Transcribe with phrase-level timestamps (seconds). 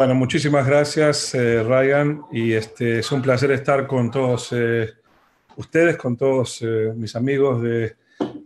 [0.00, 4.94] Bueno, muchísimas gracias, eh, Ryan, y este, es un placer estar con todos eh,
[5.56, 7.96] ustedes, con todos eh, mis amigos de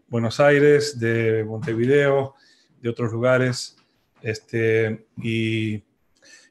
[0.08, 2.34] Buenos Aires, de Montevideo,
[2.82, 3.76] de otros lugares.
[4.20, 5.80] Este, y,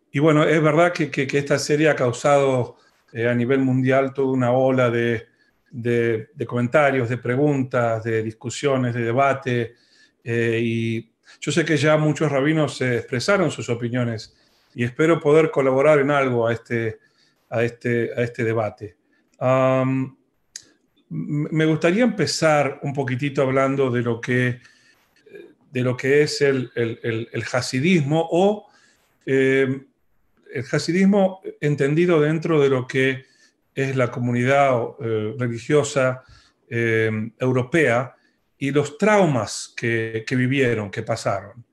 [0.10, 2.78] y bueno, es verdad que, que, esta serie ha causado
[3.13, 5.28] a nivel mundial toda una ola de,
[5.70, 9.76] de, de, comentarios, de preguntas, de discusiones, de debate.
[10.24, 11.12] y
[11.42, 14.33] yo sé que ya muchos rabinos expresaron sus opiniones
[14.76, 17.00] y espero poder colaborar en algo a este,
[17.50, 18.98] a este, a este debate.
[21.09, 24.59] me gustaría empezar un poquitito hablando de lo que,
[25.72, 28.68] de lo que es el, el, hasidismo o
[29.26, 29.82] eh,
[30.54, 33.26] el hasidismo entendido dentro de lo que
[33.76, 36.24] es la comunidad eh, religiosa
[36.70, 38.16] eh, europea
[38.58, 41.66] y los traumas que, que vivieron, que pasaron.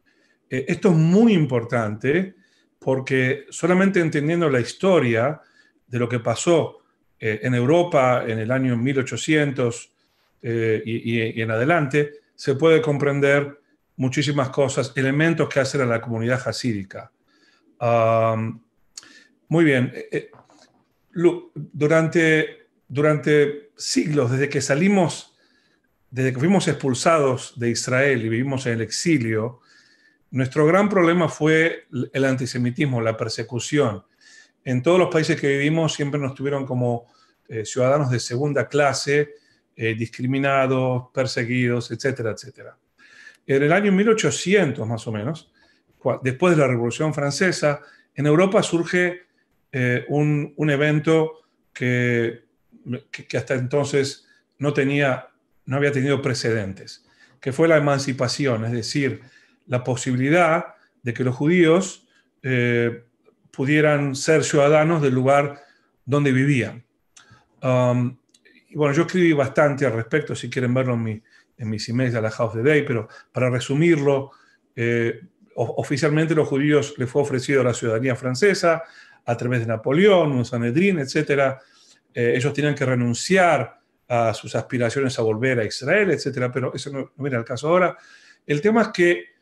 [0.49, 2.40] esto es muy importante
[2.81, 5.41] porque solamente entendiendo la historia
[5.87, 6.79] de lo que pasó
[7.19, 9.93] eh, en Europa en el año 1800
[10.43, 13.61] eh, y, en adelante, se puede comprender
[13.97, 17.13] muchísimas cosas, elementos que hacen a la comunidad hasídica.
[19.49, 19.93] muy bien.
[19.95, 20.31] Eh,
[21.13, 25.37] durante, durante siglos, desde que salimos,
[26.11, 29.61] desde que fuimos expulsados de Israel y vivimos en el exilio,
[30.31, 34.05] nuestro gran problema fue el antisemitismo, la persecución.
[34.65, 37.07] En todos los países que vivimos siempre nos tuvieron como
[37.49, 39.35] eh, ciudadanos de segunda clase,
[39.75, 42.77] eh, discriminados, perseguidos, etcétera, etcétera.
[43.47, 45.53] En el año 1800 más o menos,
[46.23, 47.81] después de la Revolución Francesa,
[48.15, 49.23] en Europa surge
[49.73, 51.41] eh, un, evento
[51.73, 52.45] que,
[53.11, 54.29] que, hasta entonces
[54.59, 55.29] no, tenía,
[55.65, 57.05] no había tenido precedentes,
[57.41, 59.23] que fue la emancipación, es decir,
[59.71, 62.07] la posibilidad de que los judíos
[62.43, 63.05] eh,
[63.53, 65.61] pudieran ser ciudadanos del lugar
[66.05, 66.85] donde vivían.
[67.63, 68.19] Um,
[68.69, 71.23] y bueno, yo escribí bastante al respecto, si quieren verlo en,
[71.59, 74.33] mis emails de la House of Day, pero para resumirlo,
[74.75, 75.21] eh,
[75.55, 78.83] oficialmente los judíos les fue ofrecido la ciudadanía francesa
[79.25, 81.59] a través de Napoleón, un Sanedrín, etc.
[82.13, 83.79] Eh, ellos tenían que renunciar
[84.09, 86.51] a sus aspiraciones a volver a Israel, etc.
[86.53, 87.97] Pero eso no, no viene al caso ahora.
[88.47, 89.40] El tema es que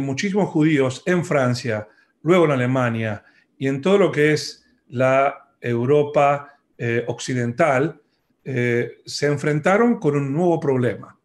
[0.00, 1.88] muchísimos judíos en Francia,
[2.22, 3.24] luego en Alemania
[3.58, 8.00] y en todo lo que es la Europa eh, occidental,
[8.44, 11.18] eh, se enfrentaron con un nuevo problema,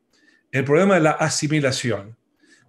[0.52, 2.18] el problema de la asimilación.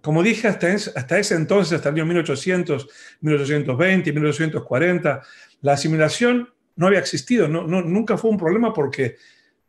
[0.01, 2.87] Como dije, hasta, hasta ese entonces, hasta el año 1800,
[3.21, 5.21] 1820, 1840,
[5.61, 9.15] la asimilación no había existido, no, nunca fue un problema porque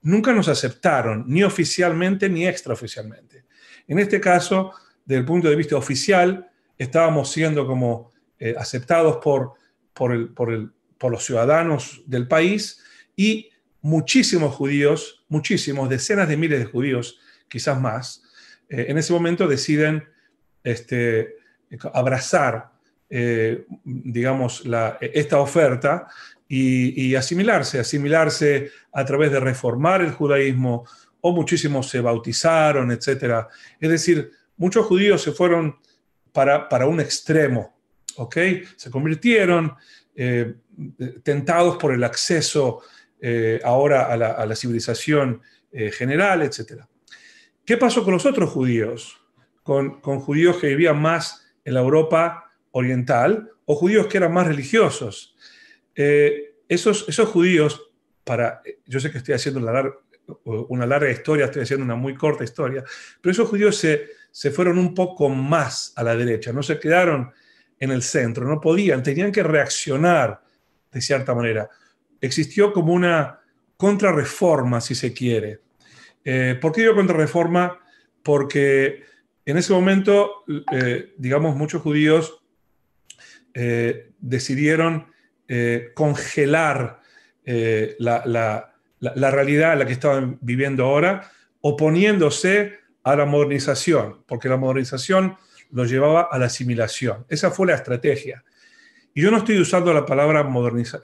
[0.03, 3.45] nunca nos aceptaron, ni oficialmente ni extraoficialmente.
[3.87, 4.73] En este caso,
[5.05, 9.55] desde punto de vista oficial, estábamos siendo como eh, aceptados por,
[9.93, 12.83] por, el, por, el, por, los ciudadanos del país
[13.17, 13.51] y
[13.81, 18.23] muchísimos judíos, muchísimos, decenas de miles de judíos, quizás más,
[18.69, 20.05] eh, en ese momento deciden
[20.63, 21.37] este,
[21.93, 22.73] abrazar,
[23.11, 26.09] eh, digamos, la, esta oferta
[26.49, 30.87] y, y asimilarse, asimilarse a través de reformar el judaísmo,
[31.27, 33.47] o muchísimos se bautizaron, etc.
[33.81, 35.79] Es decir, muchos judíos se fueron
[36.33, 37.75] para, para un extremo,
[38.17, 38.37] ¿ok?
[38.77, 39.75] Se convirtieron
[40.17, 40.55] eh,
[41.23, 42.83] tentados por el acceso
[43.21, 45.41] eh, ahora a la, civilización
[45.73, 46.85] eh, general, etc.
[47.65, 49.21] ¿Qué pasó con los otros judíos?
[49.63, 54.47] Con, con, judíos que vivían más en la Europa oriental o judíos que eran más
[54.47, 55.37] religiosos.
[55.95, 57.91] esos, esos judíos,
[58.25, 59.91] para, yo sé que estoy haciendo una
[60.45, 62.85] una larga historia, estoy haciendo una muy corta historia,
[63.21, 67.31] pero esos judíos se, se fueron un poco más a la derecha, no se quedaron
[67.79, 70.43] en el centro, no podían, tenían que reaccionar
[70.91, 71.71] de cierta manera.
[72.21, 73.39] Existió como una
[73.77, 75.61] contrarreforma, si se quiere.
[76.25, 77.79] Eh, ¿Por qué digo contrarreforma?
[78.25, 79.05] Porque
[79.45, 80.43] en ese momento,
[80.73, 82.43] eh, digamos, muchos judíos
[83.55, 85.13] eh, decidieron
[85.95, 87.01] congelar
[87.45, 91.31] la, la realidad en la que estaban viviendo ahora,
[91.61, 95.37] oponiéndose a la modernización, porque la modernización
[95.71, 97.27] lo llevaba a la asimilación.
[97.29, 98.43] Esa fue la estrategia.
[99.13, 100.49] Y yo no estoy usando la palabra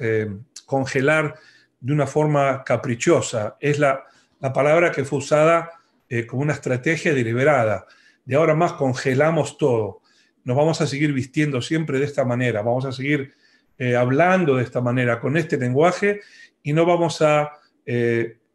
[0.00, 0.30] eh,
[0.64, 1.34] congelar
[1.78, 4.04] de una forma caprichosa, es la,
[4.40, 5.70] la palabra que fue usada
[6.08, 7.86] eh, como una estrategia deliberada.
[8.24, 10.00] De ahora más congelamos todo.
[10.44, 13.34] Nos vamos a seguir vistiendo siempre de esta manera, vamos a seguir
[13.78, 16.20] eh, hablando de esta manera, con este lenguaje,
[16.62, 17.50] y no vamos a,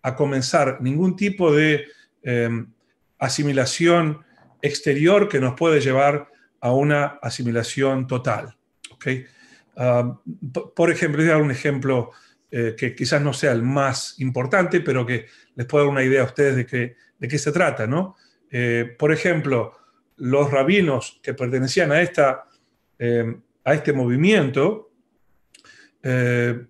[0.02, 1.86] a comenzar ningún tipo de
[3.20, 4.24] asimilación
[4.62, 8.58] exterior que nos puede llevar a una asimilación total.
[9.78, 10.18] Ah,
[10.74, 12.12] por ejemplo, voy a dar un ejemplo
[12.50, 16.22] eh, que quizás no sea el más importante, pero que les pueda dar una idea
[16.22, 18.16] a ustedes de, qué, de qué se trata, ¿no?
[18.50, 19.74] Eh, por ejemplo,
[20.18, 22.46] los rabinos que pertenecían a, esta,
[22.98, 24.92] eh, a este movimiento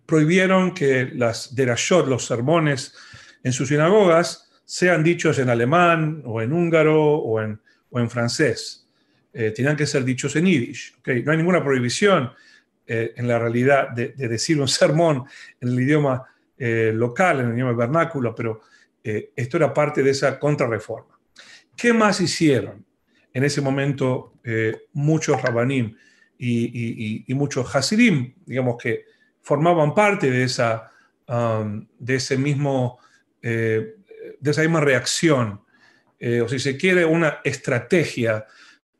[0.06, 2.96] prohibieron que las derashot, los sermones
[3.44, 7.60] en sus sinagogas, sean dichos en alemán o en húngaro o en,
[7.90, 8.88] o en francés.
[9.32, 10.96] tenían que ser dichos en yiddish.
[11.00, 11.24] ¿okay?
[11.24, 12.32] No hay ninguna prohibición
[12.88, 15.24] eh, en la realidad de, decir un sermón
[15.60, 16.24] en el idioma
[16.58, 18.62] eh, local, en el idioma vernáculo, pero
[19.04, 21.20] eh, esto era parte de esa contrarreforma.
[21.76, 22.86] ¿Qué más hicieron
[23.34, 24.34] en ese momento
[24.94, 25.98] muchos rabanim
[26.38, 29.04] y, muchos hasidim, digamos que
[29.42, 30.90] formaban parte de esa,
[31.28, 33.00] um, de ese mismo,
[34.46, 35.62] de esa misma reacción,
[36.44, 38.46] o si se quiere, una estrategia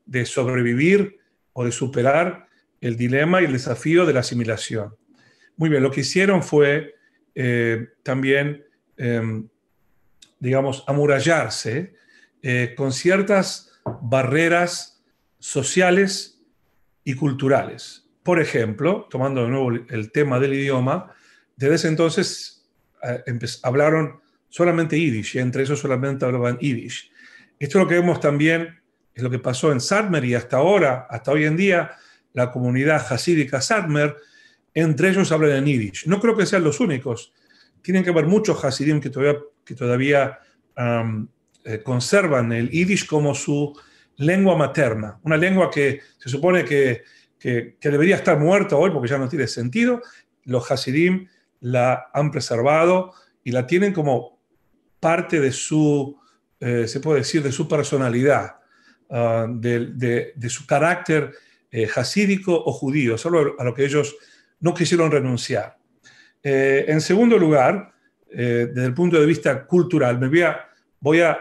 [0.04, 1.18] de sobrevivir
[1.52, 2.46] o de superar
[2.80, 4.94] el dilema y el desafío de la asimilación.
[5.56, 6.94] Muy bien, lo que hicieron fue
[7.34, 8.64] eh, también,
[8.96, 9.48] em,
[10.38, 11.94] digamos, amurallarse
[12.42, 13.72] eh, con ciertas
[14.02, 15.02] barreras
[15.38, 16.42] sociales
[17.04, 18.08] y culturales.
[18.22, 21.14] Por ejemplo, tomando de nuevo el tema del idioma,
[21.56, 22.68] desde ese entonces
[23.02, 24.20] eh, hablaron
[24.56, 27.12] solamente yiddish y entre ellos solamente hablaban yiddish.
[27.58, 28.80] Esto es lo que vemos también,
[29.14, 31.90] es lo que pasó en Sadmer y hasta ahora, hasta hoy en día,
[32.32, 34.16] la comunidad hasídica Sadmer,
[34.72, 36.06] entre ellos hablan en Yiddish.
[36.06, 37.34] No creo que sean los únicos.
[37.82, 40.38] Tienen que haber muchos hasidim que todavía, que todavía
[41.64, 43.78] eh, conservan el Yiddish como su
[44.16, 47.04] lengua materna, una lengua que se supone que,
[47.38, 50.00] que, debería estar muerta hoy porque ya no tiene sentido.
[50.44, 51.28] Los hasidim
[51.60, 53.12] la han preservado
[53.44, 54.35] y la tienen como
[55.06, 56.18] parte de su,
[56.58, 58.56] eh, se puede decir, de su personalidad,
[59.08, 61.32] ah, de, su carácter
[61.70, 64.16] eh, hasídico o judío, solo a lo que ellos
[64.58, 65.76] no quisieron renunciar.
[66.42, 67.92] Eh, en segundo lugar,
[68.28, 70.68] desde el punto de vista cultural, me voy a,
[70.98, 71.38] voy a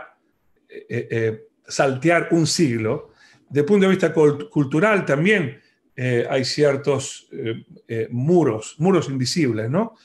[1.67, 3.13] saltear un siglo.
[3.49, 5.59] Desde el punto de vista cultural también
[6.29, 7.27] hay ciertos
[8.11, 9.95] muros, muros invisibles, ¿no?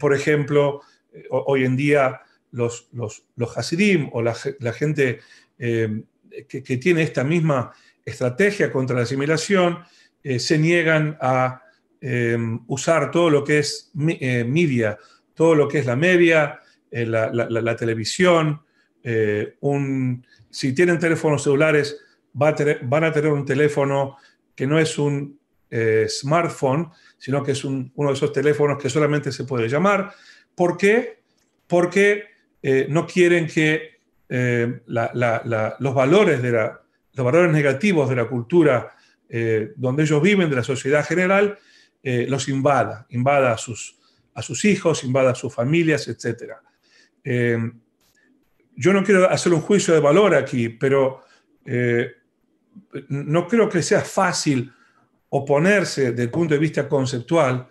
[0.00, 0.82] por ejemplo,
[1.30, 2.20] hoy en día
[2.56, 5.20] los, los, los hasidim o la, gente
[5.56, 7.72] que, que, tiene esta misma
[8.04, 9.80] estrategia contra la asimilación,
[10.22, 11.62] eh, se niegan a
[12.00, 12.38] eh,
[12.68, 14.98] usar todo lo que es eh, media,
[15.34, 16.60] todo lo que es la media,
[16.90, 18.62] la, televisión.
[20.50, 21.98] si tienen teléfonos celulares,
[22.32, 24.16] van a tener un teléfono
[24.54, 25.38] que no es un
[26.08, 30.12] smartphone, sino que es uno de esos teléfonos que solamente se puede llamar.
[30.54, 31.22] ¿Por qué?
[31.66, 32.24] Porque
[32.88, 33.96] no quieren que
[34.86, 36.70] los valores de
[37.16, 38.96] los valores negativos de la cultura
[39.28, 41.58] eh, donde ellos viven, de la sociedad general,
[42.02, 43.98] eh, los invada, invada a sus,
[44.34, 46.52] a sus hijos, invada a sus familias, etc.
[47.24, 47.58] Eh,
[48.76, 51.22] yo no quiero hacer un juicio de valor aquí, pero
[53.08, 54.72] no creo que sea fácil
[55.30, 57.66] oponerse desde el punto de vista conceptual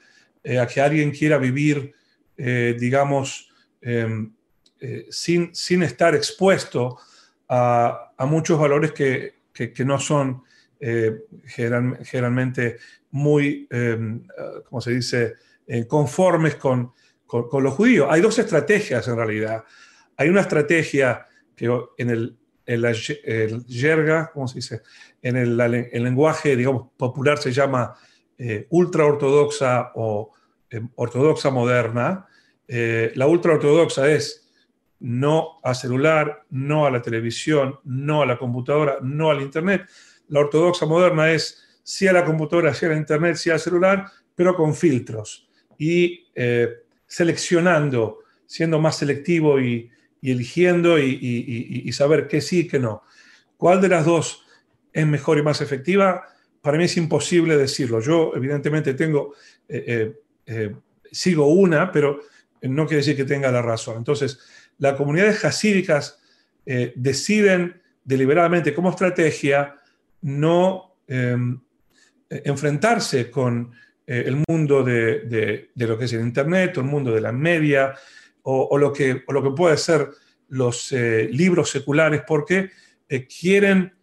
[0.60, 1.94] a que alguien quiera vivir,
[2.36, 3.54] digamos,
[5.10, 6.98] sin, sin estar expuesto
[7.48, 10.44] a, a muchos valores que, que, no son
[10.80, 12.78] eh, generalmente
[13.12, 13.98] muy, eh,
[14.70, 15.34] ¿cómo se dice?,
[15.68, 16.92] eh, conformes con,
[17.26, 18.08] con, los judíos.
[18.10, 19.64] Hay dos estrategias en realidad.
[20.18, 21.66] Hay una estrategia que
[21.98, 22.86] en el, el,
[23.24, 24.82] el yerga, ¿cómo se dice?,
[25.22, 26.56] en el, lenguaje,
[26.98, 27.96] popular se llama
[28.70, 30.32] ultra ortodoxa o
[30.96, 32.28] ortodoxa moderna.
[32.68, 34.45] la ultra ortodoxa es
[35.00, 39.88] no a celular, no a la televisión, no a la computadora, no al Internet.
[40.30, 44.06] La ortodoxa moderna es sí a la computadora, sí a la Internet, sí al celular,
[44.34, 45.48] pero con filtros
[45.78, 46.70] y eh,
[47.08, 49.90] seleccionando, siendo más selectivo y,
[50.22, 53.04] eligiendo y, saber qué sí y qué no.
[53.58, 54.44] ¿Cuál de las dos
[54.92, 56.24] es mejor y más efectiva?
[56.62, 58.00] Para mí es imposible decirlo.
[58.00, 59.36] Yo evidentemente tengo,
[59.70, 60.16] eh,
[60.48, 60.76] eh,
[61.12, 62.22] sigo una, pero
[62.64, 63.98] no quiere decir que tenga la razón.
[63.98, 64.40] Entonces,
[64.78, 66.20] las comunidades hasídicas
[66.66, 69.76] eh, deciden deliberadamente como estrategia
[70.22, 71.60] no em,
[72.30, 73.72] enfrentarse con
[74.06, 77.94] eh, el mundo de, lo que es el Internet o el mundo de la media
[78.48, 80.10] o, lo, que, lo que puede ser
[80.50, 82.70] los eh, libros seculares porque
[83.40, 83.94] quieren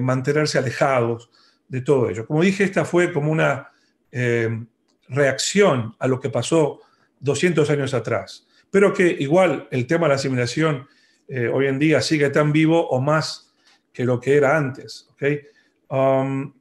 [0.00, 1.28] mantenerse alejados
[1.68, 2.26] de todo ello.
[2.26, 3.68] Como dije, esta fue como una
[4.10, 4.66] em,
[5.08, 6.80] reacción a lo que pasó
[7.20, 10.88] 200 años atrás pero que igual el tema de la asimilación
[11.28, 13.54] eh, hoy en día sigue tan vivo o más
[13.92, 15.06] que lo que era antes.
[15.12, 15.42] ¿okay?
[15.90, 16.52] Um,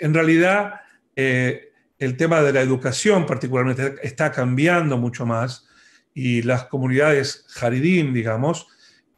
[0.00, 0.80] en realidad,
[1.14, 1.70] eh,
[2.00, 5.68] el tema de la educación particularmente está cambiando mucho más
[6.12, 8.66] y las comunidades Haridim, digamos,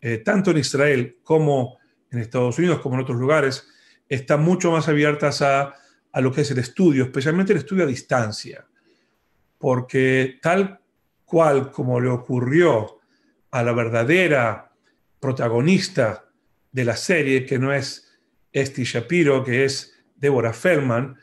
[0.03, 1.79] eh, tanto en Israel como
[2.11, 3.67] en Estados Unidos, como en otros lugares,
[4.07, 5.77] están mucho más abiertas a,
[6.13, 8.67] a lo que es el estudio, especialmente el estudio a distancia,
[9.57, 10.82] porque tal
[11.33, 13.01] cual como le ocurrió
[13.53, 14.71] a la verdadera
[15.19, 16.27] protagonista
[16.71, 18.13] de la serie, que no es
[18.53, 21.17] Esti Shapiro, que es Deborah Feldman,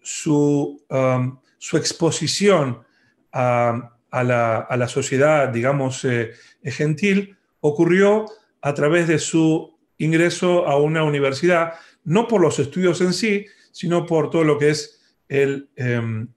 [0.00, 2.84] su, um, su exposición
[3.32, 6.30] a, la, sociedad, digamos, eh,
[6.62, 8.26] gentil, ocurrió
[8.62, 11.72] a través de su ingreso a una universidad,
[12.04, 16.28] no por los estudios en sí, sino por todo lo que es el, em,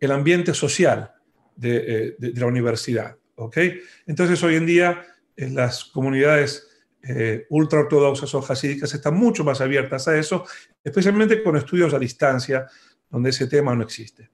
[0.00, 1.12] el ambiente social
[1.62, 3.16] de, eh, la universidad.
[3.36, 3.80] ¿okay?
[4.06, 6.68] Entonces, hoy en día, en las comunidades
[7.02, 10.44] eh, ultraortodoxas o hasídicas están mucho más abiertas a eso,
[10.84, 12.66] especialmente con estudios a distancia,
[13.08, 14.30] donde ese tema no existe.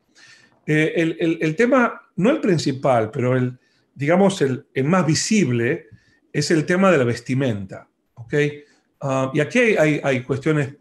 [0.66, 3.58] Eh, el, tema, no el principal, pero el,
[3.94, 5.86] digamos, el, más visible
[6.32, 7.88] es el tema de la vestimenta.
[8.14, 8.64] ¿okay?
[9.00, 10.76] Ah, y aquí hay, cuestiones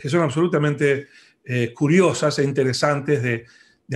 [0.00, 1.06] que son absolutamente
[1.44, 3.46] eh, curiosas e interesantes de,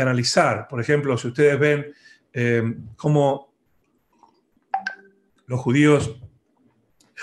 [0.01, 0.67] analizar.
[0.69, 1.93] Por ejemplo, si ustedes ven
[2.33, 3.55] eh, cómo
[5.47, 6.21] los judíos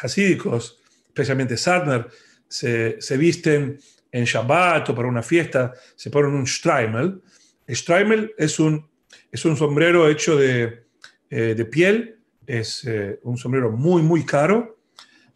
[0.02, 2.08] hasídicos, especialmente Sadner,
[2.48, 3.80] se, se visten
[4.12, 7.22] en Shabbat o para una fiesta, se ponen un Streimel.
[7.68, 8.90] El Streimel es un,
[9.32, 10.86] es un sombrero hecho de,
[11.30, 14.78] eh, de piel, es eh, un sombrero muy, muy caro,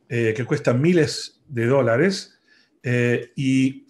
[0.08, 2.40] que cuesta miles de dólares.
[3.36, 3.85] Y,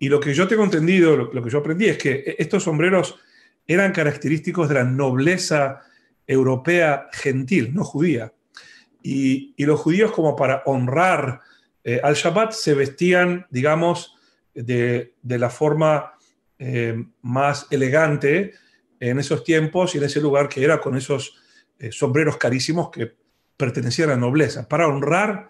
[0.00, 3.20] y, lo que yo tengo entendido, lo, que yo aprendí es que estos sombreros
[3.66, 5.82] eran característicos de la nobleza
[6.26, 8.32] europea gentil, no judía.
[9.02, 11.40] Y, los judíos, como para honrar
[12.02, 14.16] al Shabbat, se vestían, digamos,
[14.54, 16.14] de, la forma
[16.58, 18.54] eh, más elegante
[18.98, 21.40] en esos tiempos y en ese lugar que era con esos
[21.78, 23.14] eh, sombreros carísimos que
[23.56, 25.48] pertenecían a la nobleza, para honrar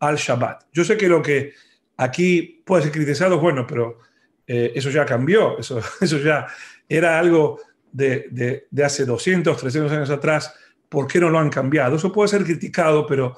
[0.00, 0.64] al Shabbat.
[0.72, 1.54] Yo sé que lo que
[1.98, 3.98] aquí puede ser criticado, bueno, pero
[4.46, 6.46] eh, eso ya cambió, eso, eso ya
[6.88, 7.60] era algo
[7.92, 10.54] de, de, hace 200, 300 años atrás,
[10.88, 11.96] ¿por qué no lo han cambiado?
[11.96, 13.36] Eso puede ser criticado, pero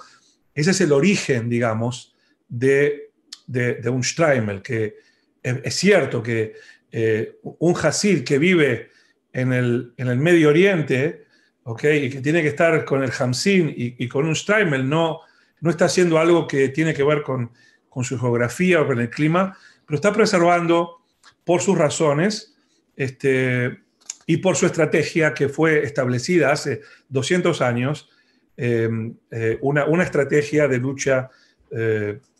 [0.54, 2.14] ese es el origen, digamos,
[2.48, 3.10] de
[3.50, 4.96] de, un Streimel, que
[5.42, 6.54] es, cierto que
[6.92, 8.90] eh, un Hasid que vive
[9.32, 11.26] en el, en el Medio Oriente,
[11.64, 12.04] ¿okay?
[12.04, 15.20] y que tiene que estar con el Hamsin y, con un Streimel, no,
[15.60, 17.50] no está haciendo algo que tiene que ver con,
[17.90, 21.02] con su geografía o con el clima, pero está preservando
[21.44, 22.56] por sus razones
[22.96, 23.80] este,
[24.24, 26.80] y por su estrategia que fue establecida hace
[27.10, 28.08] 200 años,
[28.56, 28.88] eh,
[29.30, 31.28] eh, una, una, estrategia de lucha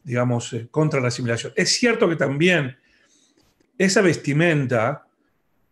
[0.05, 1.53] digamos, eh, contra la asimilación.
[1.57, 2.77] Es cierto que también
[3.79, 5.07] esa vestimenta,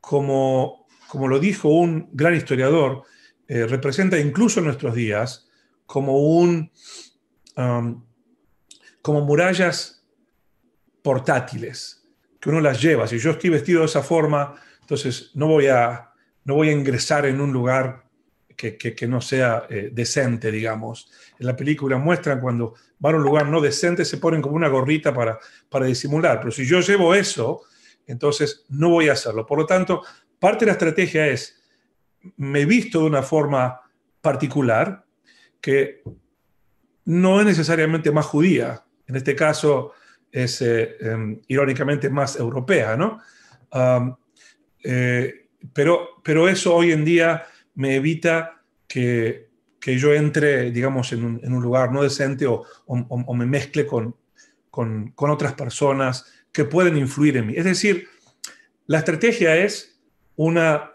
[0.00, 3.02] como, como lo dijo un gran historiador,
[3.46, 5.48] eh, representa incluso en nuestros días
[5.86, 6.70] como un
[9.02, 10.04] como murallas
[11.02, 12.06] portátiles
[12.40, 13.06] que uno las lleva.
[13.06, 16.10] Si yo estoy vestido de esa forma, entonces no voy a,
[16.44, 18.04] no voy a ingresar en un lugar
[18.56, 21.10] que, no sea eh, decente, digamos.
[21.38, 24.68] En la película muestran cuando van a un lugar no decente, se ponen como una
[24.68, 25.38] gorrita para,
[25.68, 26.40] para disimular.
[26.40, 27.62] Pero si yo llevo eso,
[28.06, 29.46] entonces no voy a hacerlo.
[29.46, 30.02] Por lo tanto,
[30.40, 31.62] parte de la estrategia es,
[32.36, 33.80] me visto de una forma
[34.20, 35.04] particular
[35.60, 36.02] que
[37.04, 38.84] no es necesariamente más judía.
[39.08, 39.92] En este caso
[40.30, 43.18] es eh, em, irónicamente más europea, ¿no?
[44.84, 49.48] Eh, pero, pero eso hoy en día me evita que,
[49.80, 54.14] que yo entre, digamos, en un, lugar no decente o, o, me mezcle con,
[54.70, 57.54] con, otras personas que pueden influir en mí.
[57.56, 58.06] Es decir,
[58.86, 60.00] la estrategia es
[60.36, 60.90] una,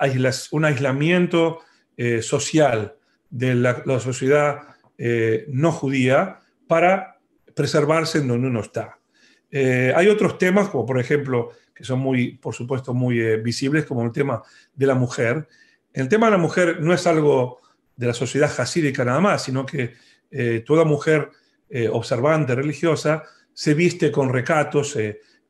[0.52, 1.60] un aislamiento
[1.98, 2.96] eh, social
[3.30, 4.60] de la, sociedad
[4.98, 7.13] eh, no judía para
[7.54, 9.00] preservarse en donde uno está.
[9.52, 14.04] Eh, hay otros temas, como por ejemplo, que son muy, por supuesto, muy visibles, como
[14.04, 14.42] el tema
[14.74, 15.48] de la mujer,
[15.94, 17.62] el tema de la mujer no es algo
[17.96, 19.94] de la sociedad jasídica nada más, sino que
[20.32, 21.30] eh, toda mujer
[21.70, 24.98] eh, observante, religiosa, se viste con recatos,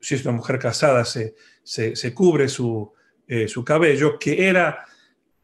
[0.00, 2.92] si es una mujer casada, se, se, cubre su,
[3.26, 4.84] eh, su, cabello, que era,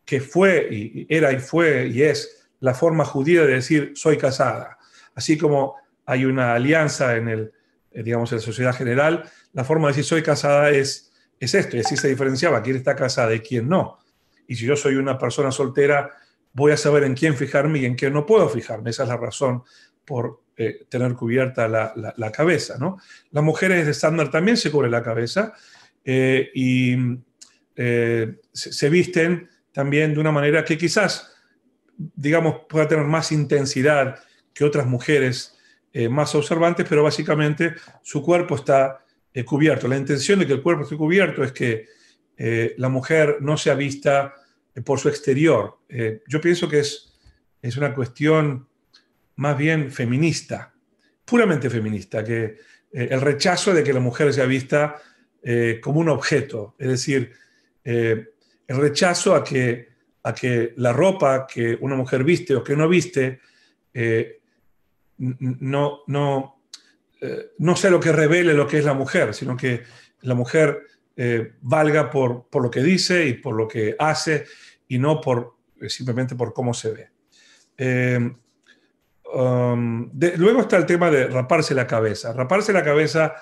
[0.05, 4.77] que fue, y era y fue y es la forma judía de decir soy casada.
[5.15, 5.77] Así como
[6.11, 7.53] hay una alianza en el,
[7.93, 11.81] digamos, en la sociedad general, la forma de decir soy casada es, es esto, y
[11.81, 13.99] así se diferenciaba quién está casada y quién no.
[14.49, 16.11] Y si yo soy una persona soltera,
[16.53, 18.91] voy a saber en quién fijarme y en quién no puedo fijarme.
[18.91, 19.63] Esa es la razón
[20.05, 22.77] por eh, tener cubierta la, la, cabeza.
[22.77, 22.99] ¿no?
[23.31, 25.53] Las mujeres de estándar también se cubren la cabeza
[26.05, 26.97] eh, y
[27.77, 31.33] eh, se, visten también de una manera que quizás,
[31.97, 34.19] digamos, pueda tener más intensidad
[34.53, 35.60] que otras mujeres
[35.93, 39.89] eh, más observantes, pero básicamente su cuerpo está eh, cubierto.
[39.89, 41.87] La intención de que el cuerpo esté cubierto es que
[42.79, 44.35] la mujer no sea vista
[44.83, 45.81] por su exterior.
[46.27, 47.13] yo pienso que es,
[47.61, 48.67] es una cuestión
[49.37, 50.73] más bien feminista,
[51.27, 52.57] puramente feminista, que
[52.91, 54.97] el rechazo de que la mujer sea vista
[55.83, 57.31] como un objeto, es decir,
[58.71, 59.89] el rechazo a que,
[60.23, 63.41] a que la ropa que una mujer viste o que no viste
[63.93, 64.40] eh,
[65.21, 66.63] no, no,
[67.21, 69.83] eh, no lo que revele lo que es la mujer, sino que
[70.23, 70.87] la mujer
[71.17, 74.47] eh, valga por, por, lo que dice y por lo que hace
[74.89, 75.57] y no por,
[75.89, 77.09] simplemente por cómo se ve.
[79.33, 82.33] Um, luego está el tema de raparse la cabeza.
[82.33, 83.35] Raparse la cabeza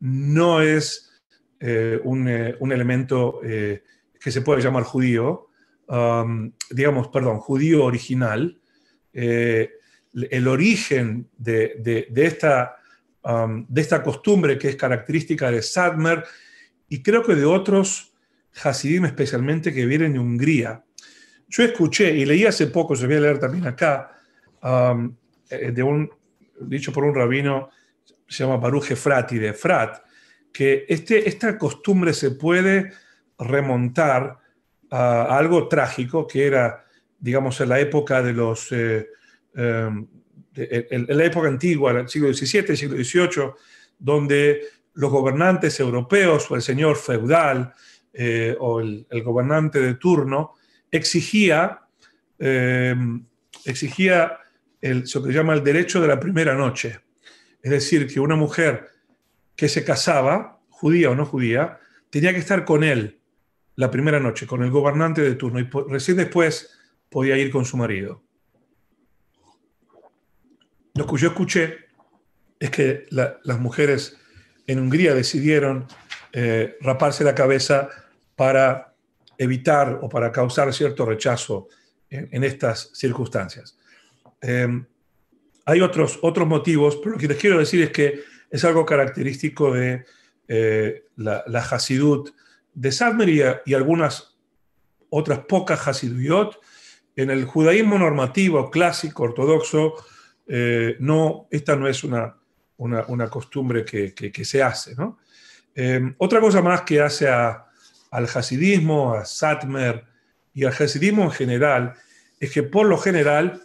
[0.00, 1.12] no es
[1.60, 2.28] un,
[2.58, 5.48] un, elemento que se puede llamar judío,
[5.88, 8.60] um, digamos, perdón, judío original,
[9.12, 9.70] eh,
[10.30, 12.76] el origen de, esta,
[13.22, 16.24] um, de esta costumbre que es característica de Sadmer
[16.88, 18.14] y creo que de otros
[18.62, 20.82] Hasidim especialmente que vienen de Hungría.
[21.48, 24.18] Yo escuché y leí hace poco, se voy a leer también acá,
[24.62, 25.14] um,
[25.50, 26.10] eh, de un,
[26.60, 27.68] dicho por un rabino,
[28.26, 29.98] se llama Baruch Efrati, de Efrat,
[30.52, 32.92] que este, esta costumbre se puede
[33.38, 34.38] remontar
[34.90, 36.86] a, algo trágico que era,
[37.18, 39.08] digamos, en la época de los, eh,
[39.56, 40.06] em,
[40.54, 43.50] en, la época antigua, el siglo XVII, siglo XVIII,
[43.98, 44.62] donde
[44.94, 47.74] los gobernantes europeos o el señor feudal
[48.12, 50.54] eh, o el, gobernante de turno
[50.90, 51.80] exigía,
[52.38, 53.24] em,
[53.64, 54.38] exigía
[54.80, 57.00] el, se llama el derecho de la primera noche.
[57.62, 58.88] Es decir, que una mujer
[59.54, 63.18] que se casaba, judía o no judía, tenía que estar con él
[63.76, 66.78] la primera noche con el gobernante de turno y recién después
[67.10, 68.25] podía ir con su marido.
[70.96, 71.76] Lo que yo escuché
[72.58, 74.16] es que las mujeres
[74.66, 75.86] en Hungría decidieron
[76.32, 77.88] eh, raparse la cabeza
[78.34, 78.94] para
[79.38, 81.68] evitar o para causar cierto rechazo
[82.08, 83.78] en, estas circunstancias.
[84.40, 84.86] Em,
[85.66, 89.72] hay otros, otros motivos, pero lo que les quiero decir es que es algo característico
[89.72, 90.04] de
[90.48, 92.30] eh, la, la Hasidut
[92.72, 93.28] de Sadmer
[93.66, 94.36] y, algunas
[95.10, 96.58] otras pocas Hasiduyot,
[97.16, 99.94] en el judaísmo normativo, clásico, ortodoxo,
[100.46, 102.36] eh, no, esta no es una,
[102.76, 104.94] una, costumbre que, se hace.
[105.74, 110.04] Eh, otra cosa más que hace al hasidismo, a Satmer
[110.54, 111.94] y al hasidismo en general,
[112.38, 113.62] es que por lo general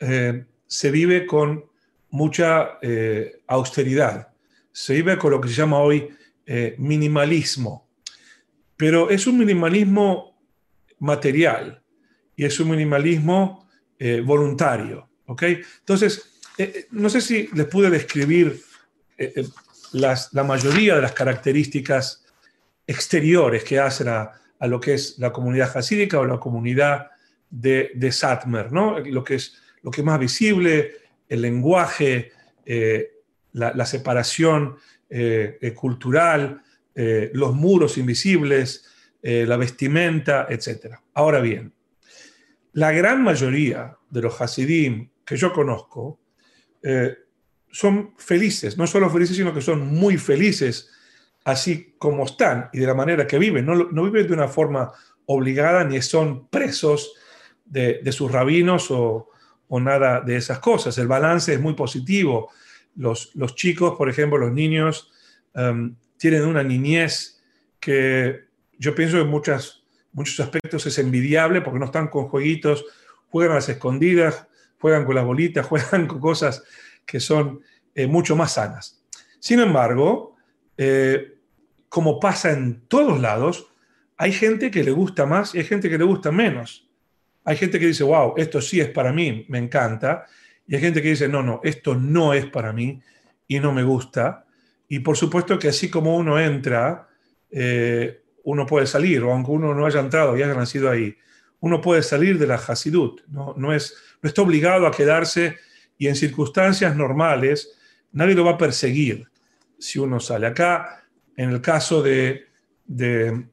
[0.00, 1.64] eh, se vive con
[2.10, 2.78] mucha
[3.46, 4.28] austeridad,
[4.72, 6.08] se vive con lo que se llama hoy
[6.78, 7.86] minimalismo.
[8.76, 10.38] Pero es un minimalismo
[10.98, 11.82] material
[12.36, 13.66] y es un minimalismo
[13.98, 15.05] eh, voluntario.
[15.26, 15.42] ¿Ok?
[15.80, 18.62] Entonces, eh, eh, no sé si les pude describir
[19.92, 22.24] la mayoría de las características
[22.86, 27.10] exteriores que hacen a, lo que es la comunidad hasídica o la comunidad
[27.50, 28.98] de, de Satmer, ¿no?
[28.98, 30.96] lo, que es, lo que más visible,
[31.28, 32.32] el lenguaje,
[33.52, 34.76] la, separación
[35.74, 36.62] cultural,
[36.98, 38.86] eh, los muros invisibles,
[39.22, 40.94] eh, la vestimenta, etc.
[41.12, 41.74] Ahora bien,
[42.72, 46.20] la gran mayoría de los Hasidim que yo conozco
[46.82, 47.16] eh,
[47.70, 50.90] son felices, no solo felices, sino que son muy felices
[51.44, 53.66] así como están y de la manera que viven.
[53.66, 54.92] No, viven de una forma
[55.26, 57.14] obligada ni son presos
[57.64, 59.28] de, sus rabinos o,
[59.68, 60.96] nada de esas cosas.
[60.98, 62.50] El balance es muy positivo.
[62.94, 65.12] Los, los chicos, por ejemplo, los niños,
[65.54, 67.42] em, tienen una niñez
[67.78, 68.46] que
[68.78, 72.84] yo pienso en muchas, muchos aspectos es envidiable porque no están con jueguitos,
[73.28, 74.46] juegan a las escondidas,
[74.80, 76.62] juegan con las bolitas, juegan con cosas
[77.04, 77.60] que son
[77.94, 79.02] eh, mucho más sanas.
[79.38, 80.36] Sin embargo,
[80.76, 81.38] eh,
[81.88, 83.72] como pasa en todos lados,
[84.16, 86.88] hay gente que le gusta más y hay gente que le gusta menos.
[87.44, 90.26] Hay gente que dice, wow, esto sí es para mí, me encanta.
[90.66, 93.00] Y hay gente que dice, no, no, esto no es para mí
[93.46, 94.46] y no me gusta.
[94.88, 97.08] Y por supuesto que así como uno entra,
[97.50, 101.16] eh, uno puede salir, o aunque uno no haya entrado y haya nacido ahí,
[101.60, 105.56] uno puede salir de la Hasidut, no, es, no está obligado a quedarse
[105.98, 107.78] y en circunstancias normales
[108.12, 109.28] nadie lo va a perseguir
[109.78, 110.46] si uno sale.
[110.46, 111.04] Acá,
[111.36, 112.46] en el caso de,
[112.84, 113.46] de,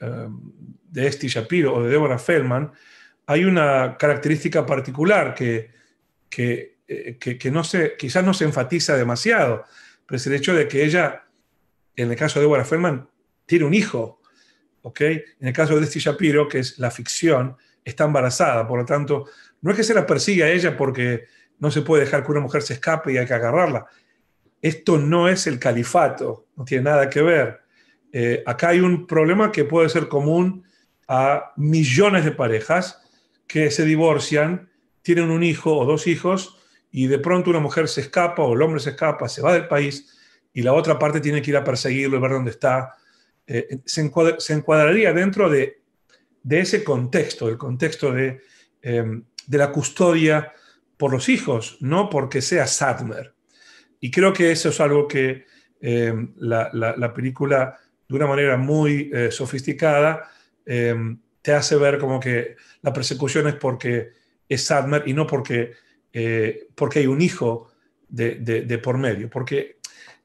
[0.00, 0.28] eh,
[0.90, 2.72] de Esti Shapiro o de Deborah Feldman,
[3.26, 5.70] hay una característica particular que,
[6.28, 9.64] que, eh, que, que no se, quizás no se enfatiza demasiado
[10.06, 11.24] pero es el hecho de que ella,
[11.96, 13.08] en el caso de Deborah Feldman,
[13.46, 14.20] tiene un hijo
[14.84, 15.00] ¿ok?
[15.00, 19.26] En el caso de Desti Shapiro, que es la ficción, está embarazada, por lo tanto,
[19.62, 21.24] no es que se la persiga a ella porque
[21.58, 23.86] no se puede dejar que una mujer se escape y hay que agarrarla.
[24.60, 27.60] Esto no es el califato, no tiene nada que ver.
[28.12, 30.64] Eh, acá hay un problema que puede ser común
[31.08, 33.00] a millones de parejas
[33.46, 34.70] que se divorcian,
[35.00, 36.58] tienen un hijo o dos hijos
[36.90, 39.66] y de pronto una mujer se escapa o el hombre se escapa, se va del
[39.66, 40.14] país
[40.52, 42.94] y la otra parte tiene que ir a perseguirlo y ver dónde está.
[43.46, 45.80] Eh, se, encuadraría dentro de,
[46.48, 48.40] ese contexto, el contexto de,
[48.82, 50.52] em, de, la custodia
[50.96, 53.34] por los hijos, no porque sea Sadmer.
[54.00, 55.44] Y creo que eso es algo que
[55.80, 57.78] em, la, película,
[58.08, 60.30] de una manera muy eh, sofisticada,
[60.64, 64.12] em, te hace ver como que la persecución es porque
[64.48, 65.72] es Sadmer y no porque,
[66.12, 67.70] eh, porque hay un hijo
[68.08, 69.28] de, por medio.
[69.28, 69.78] Porque,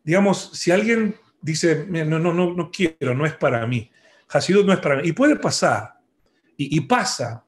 [0.03, 3.89] digamos, si alguien dice, no, no, no, no quiero, no es para mí,
[4.29, 5.95] Hasidut no es para mí, y puede pasar,
[6.57, 7.45] y, y pasa,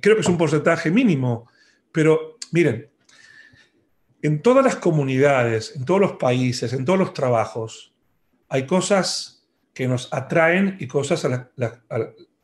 [0.00, 1.48] creo que es un porcentaje mínimo,
[1.92, 2.90] pero miren,
[4.22, 7.94] en todas las comunidades, en todos los países, en todos los trabajos,
[8.48, 11.24] hay cosas que nos atraen y cosas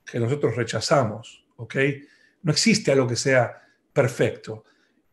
[0.04, 1.76] que nosotros rechazamos, ¿ok?
[2.42, 3.60] No existe algo que sea
[3.92, 4.64] perfecto.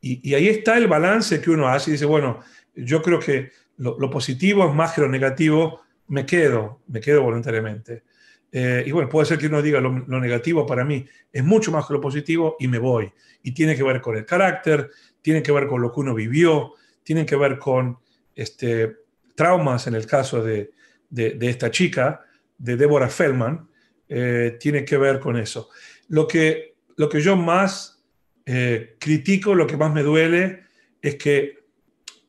[0.01, 2.39] Y, ahí está el balance que uno hace y dice, bueno,
[2.75, 8.03] yo creo que lo, positivo es más que lo negativo, me quedo, me quedo voluntariamente.
[8.51, 11.87] Eh, y bueno, puede ser que uno diga lo, negativo para mí es mucho más
[11.87, 13.11] que lo positivo y me voy.
[13.41, 14.91] Y tiene que ver con el carácter,
[15.21, 17.97] tiene que ver con lo que uno vivió, tiene que ver con
[18.35, 18.97] este,
[19.35, 20.71] traumas en el caso de,
[21.09, 22.23] de, esta chica,
[22.57, 23.67] de Deborah Feldman,
[24.07, 25.69] eh, tiene que ver con eso.
[26.09, 28.03] Lo que, lo que yo más
[28.45, 30.65] eh, critico, lo que más me duele
[31.01, 31.63] es que,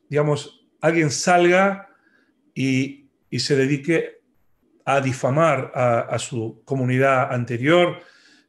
[0.08, 1.88] digamos, alguien salga
[2.54, 4.20] y, se dedique
[4.84, 7.98] a difamar a, su comunidad anterior.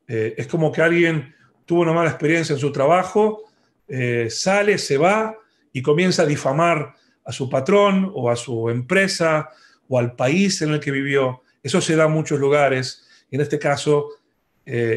[0.10, 1.34] Eh, es como que alguien
[1.66, 3.44] tuvo una mala experiencia en su trabajo,
[3.88, 5.38] eh, sale, se va
[5.72, 9.50] y comienza a difamar a su patrón o a su empresa
[9.88, 11.44] o al país en el que vivió.
[11.62, 13.08] Eso se da en muchos lugares.
[13.32, 14.10] En este caso,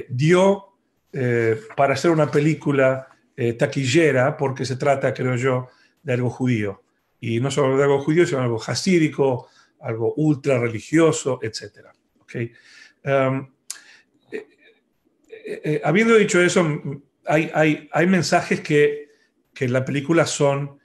[0.08, 0.72] dio
[1.12, 3.08] eh, para hacer una película
[3.58, 5.68] taquillera, porque se trata, creo yo,
[6.02, 6.82] de algo judío.
[7.20, 9.48] Y no solo algo judío, sino algo hasídico,
[9.80, 11.86] algo ultra religioso, etc.
[12.20, 12.52] ¿Okay?
[13.04, 13.48] Um,
[14.32, 16.66] eh, habiendo dicho eso,
[17.26, 19.10] hay, hay, hay mensajes que,
[19.54, 20.78] que, en la película son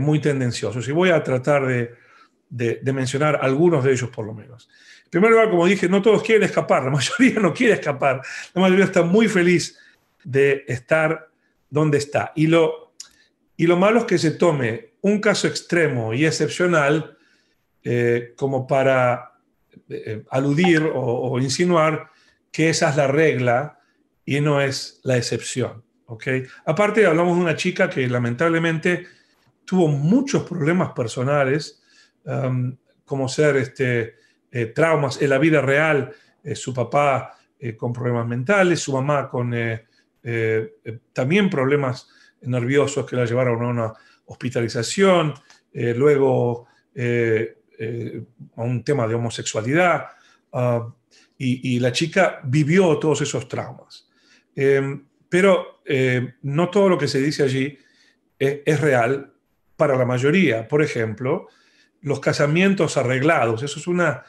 [0.00, 0.86] muy tendenciosos.
[0.86, 1.94] Y voy a tratar de,
[2.50, 4.68] de, de mencionar algunos de ellos por lo menos.
[5.04, 8.22] En primer lugar, como dije, no todos quieren escapar, la mayoría no quiere escapar,
[8.54, 9.78] la mayoría está muy feliz
[10.24, 11.28] de estar
[11.70, 12.32] donde está.
[12.36, 12.81] Y lo,
[13.56, 17.16] y lo malo es que se tome un caso extremo y excepcional
[17.82, 19.32] eh, como para
[19.88, 22.10] eh, aludir o, insinuar
[22.50, 23.80] que esa es la regla
[24.24, 25.82] y no es la excepción.
[26.06, 26.44] ¿okay?
[26.64, 29.06] Aparte, hablamos de una chica que lamentablemente
[29.64, 31.82] tuvo muchos problemas personales,
[32.24, 34.16] um, como ser este,
[34.50, 36.12] eh, traumas en la vida real,
[36.54, 37.38] su papá
[37.76, 39.54] con problemas mentales, su mamá con
[41.12, 42.08] también problemas
[42.42, 43.92] nerviosos que la llevaron a una
[44.26, 45.34] hospitalización,
[45.72, 46.66] luego
[48.56, 50.06] a un tema de homosexualidad,
[50.52, 50.94] ah,
[51.38, 54.08] y, la chica vivió todos esos traumas.
[54.54, 55.82] Em, pero
[56.42, 57.76] no todo lo que se dice allí
[58.38, 59.32] es real
[59.76, 60.68] para la mayoría.
[60.68, 61.48] Por ejemplo,
[62.02, 63.62] los casamientos arreglados.
[63.62, 64.24] Eso es una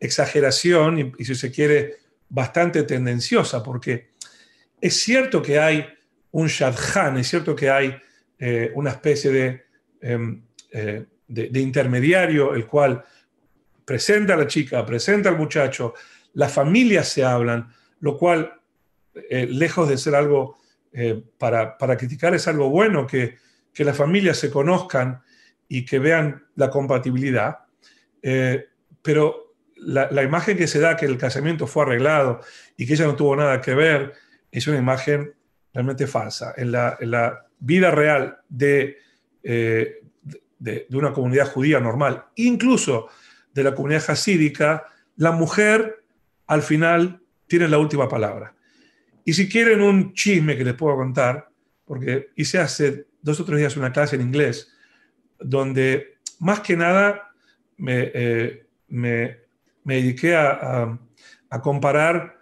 [0.00, 1.96] exageración y, si se quiere,
[2.28, 4.10] bastante tendenciosa, porque
[4.80, 5.86] es cierto que hay
[6.32, 7.96] un shadchan, es cierto que hay
[8.38, 9.64] eh, una especie
[10.00, 13.04] em, eh, de, intermediario, el cual
[13.84, 15.94] presenta a la chica, presenta al muchacho,
[16.34, 18.52] las familias se hablan, lo cual,
[19.30, 20.56] eh, lejos de ser algo
[21.36, 23.36] para, para, criticar, es algo bueno que,
[23.72, 25.22] que, las familias se conozcan
[25.68, 27.58] y que vean la compatibilidad,
[29.02, 29.48] pero
[29.80, 32.40] la, imagen que se da que el casamiento fue arreglado
[32.76, 34.14] y que ella no tuvo nada que ver
[34.50, 35.34] es una imagen
[35.78, 36.54] realmente falsa.
[36.56, 38.98] En la, vida real de,
[39.42, 40.00] eh,
[40.58, 43.08] de, una comunidad judía normal, incluso
[43.52, 44.84] de la comunidad hasídica,
[45.16, 46.04] la mujer
[46.46, 48.54] al final tiene la última palabra.
[49.24, 51.48] Y si quieren un chisme que les puedo contar,
[51.84, 54.72] porque hice hace dos o tres días una clase en inglés,
[55.38, 57.32] donde más que nada
[57.76, 59.48] me, eh, me
[59.88, 60.98] me dediqué a,
[61.62, 62.40] comparar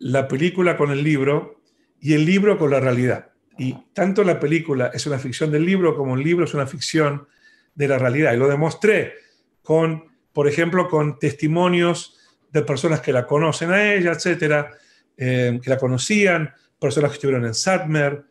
[0.00, 1.57] la película con el libro
[2.00, 3.30] y el libro con la realidad.
[3.58, 7.26] Y tanto la película es una ficción del libro como el libro es una ficción
[7.74, 8.32] de la realidad.
[8.34, 9.14] Y lo demostré
[9.62, 12.18] con, por ejemplo, con testimonios
[12.52, 14.70] de personas que la conocen a ella, etcétera,
[15.16, 18.24] que la conocían, personas que estuvieron en Satmer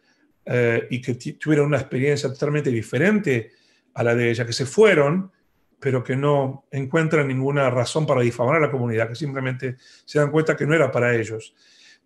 [0.89, 3.51] y que tuvieron una experiencia totalmente diferente
[3.93, 5.31] a la de ella, que se fueron,
[5.79, 9.75] pero que no encuentran ninguna razón para difamar a la comunidad, que simplemente
[10.05, 11.53] se dan cuenta que no era para ellos.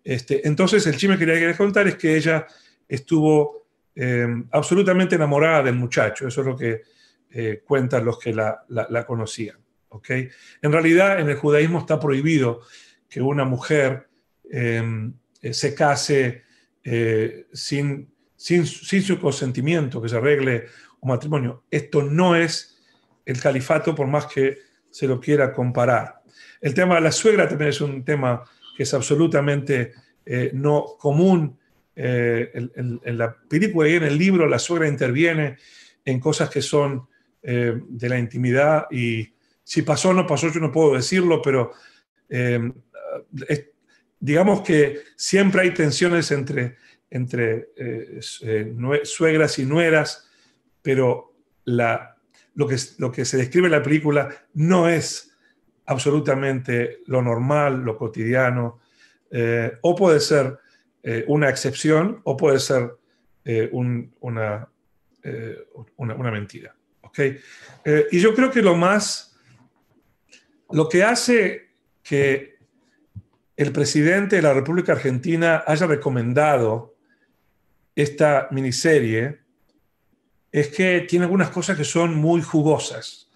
[0.04, 2.46] Este, entonces, el chisme que quería contar es que ella
[2.88, 6.82] estuvo eh, absolutamente enamorada del muchacho, eso es lo que
[7.30, 9.58] eh, cuentan los que la, conocían.
[9.88, 10.28] ¿okay?
[10.60, 12.60] En realidad, en el judaísmo está prohibido
[13.08, 14.08] que una mujer
[14.50, 15.12] eh,
[15.50, 16.42] se case
[17.52, 20.66] sin, sin, sin su consentimiento, que se arregle
[21.00, 21.64] un matrimonio.
[21.70, 22.82] Esto no es
[23.24, 24.58] el califato, por más que
[24.90, 26.22] se lo quiera comparar.
[26.60, 28.44] El tema de la suegra también es un tema
[28.76, 29.92] que es absolutamente
[30.24, 31.58] eh, no común.
[31.94, 35.58] Eh, en, la película y en el libro la suegra interviene
[36.02, 37.06] en cosas que son
[37.42, 39.28] eh, de la intimidad y
[39.62, 41.72] si pasó o no pasó yo no puedo decirlo, pero
[44.18, 46.76] digamos que siempre hay tensiones entre,
[47.10, 47.68] entre
[49.02, 50.30] suegras y nueras,
[50.80, 51.34] pero
[51.66, 52.16] la,
[52.54, 55.31] lo, que, lo que se describe en la película no es
[55.86, 58.80] absolutamente lo normal, lo cotidiano,
[59.30, 60.58] eh, o puede ser
[61.02, 62.92] eh, una excepción o puede ser
[63.44, 64.68] eh, una,
[65.96, 66.74] una, mentira.
[67.00, 67.38] ¿okay?
[68.10, 69.36] y yo creo que lo más,
[70.70, 71.70] lo que hace
[72.02, 72.58] que
[73.56, 76.94] el presidente de la República Argentina haya recomendado
[77.94, 79.40] esta miniserie
[80.50, 83.30] es que tiene algunas cosas que son muy jugosas,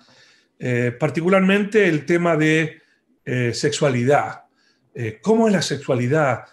[0.99, 2.81] particularmente el tema de
[3.53, 4.47] sexualidad.
[4.99, 6.45] Eh, cómo es la sexualidad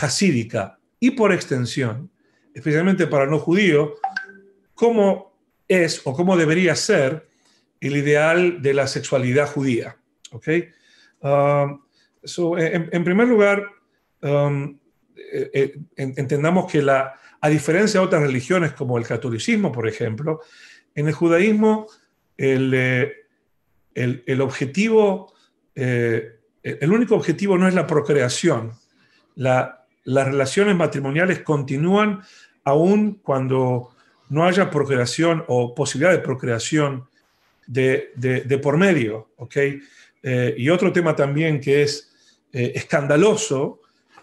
[0.00, 2.10] hasídica y por extensión,
[2.54, 3.96] especialmente para no judío,
[4.72, 5.36] cómo
[5.68, 7.28] es o cómo debería ser
[7.82, 9.98] el ideal de la sexualidad judía.
[10.30, 10.70] ¿okay?
[11.20, 11.82] Um,
[12.56, 13.62] en, primer lugar,
[14.22, 14.78] um,
[15.14, 20.40] eh, eh, entendamos que la, a diferencia de otras religiones como el catolicismo, por ejemplo,
[20.94, 21.88] en el judaísmo
[22.38, 23.12] el,
[23.94, 25.32] el, objetivo
[25.74, 28.72] el único objetivo no es la procreación.
[29.34, 32.22] las relaciones matrimoniales continúan
[32.64, 33.90] aún cuando
[34.28, 37.08] no haya procreación o posibilidad de procreación
[37.66, 39.30] de, por medio.
[39.36, 39.80] ¿okay?
[40.22, 42.10] Eh, y otro tema también que es
[42.52, 43.80] eh, escandaloso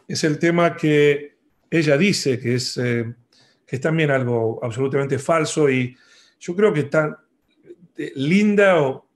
[0.08, 1.36] es el tema que
[1.70, 3.14] ella dice, que es, eh,
[3.66, 5.96] que también algo absolutamente falso y
[6.40, 7.22] yo creo que está
[8.16, 9.09] linda o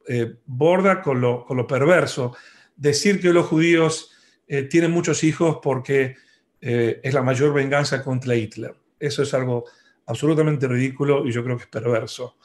[0.46, 2.36] borda con lo, con lo perverso
[2.76, 4.12] decir que los judíos
[4.48, 6.16] eh, tienen muchos hijos porque
[6.62, 8.76] eh, es la mayor venganza contra Hitler.
[9.00, 9.66] Eso es algo
[10.06, 12.38] absolutamente ridículo y yo creo que es perverso.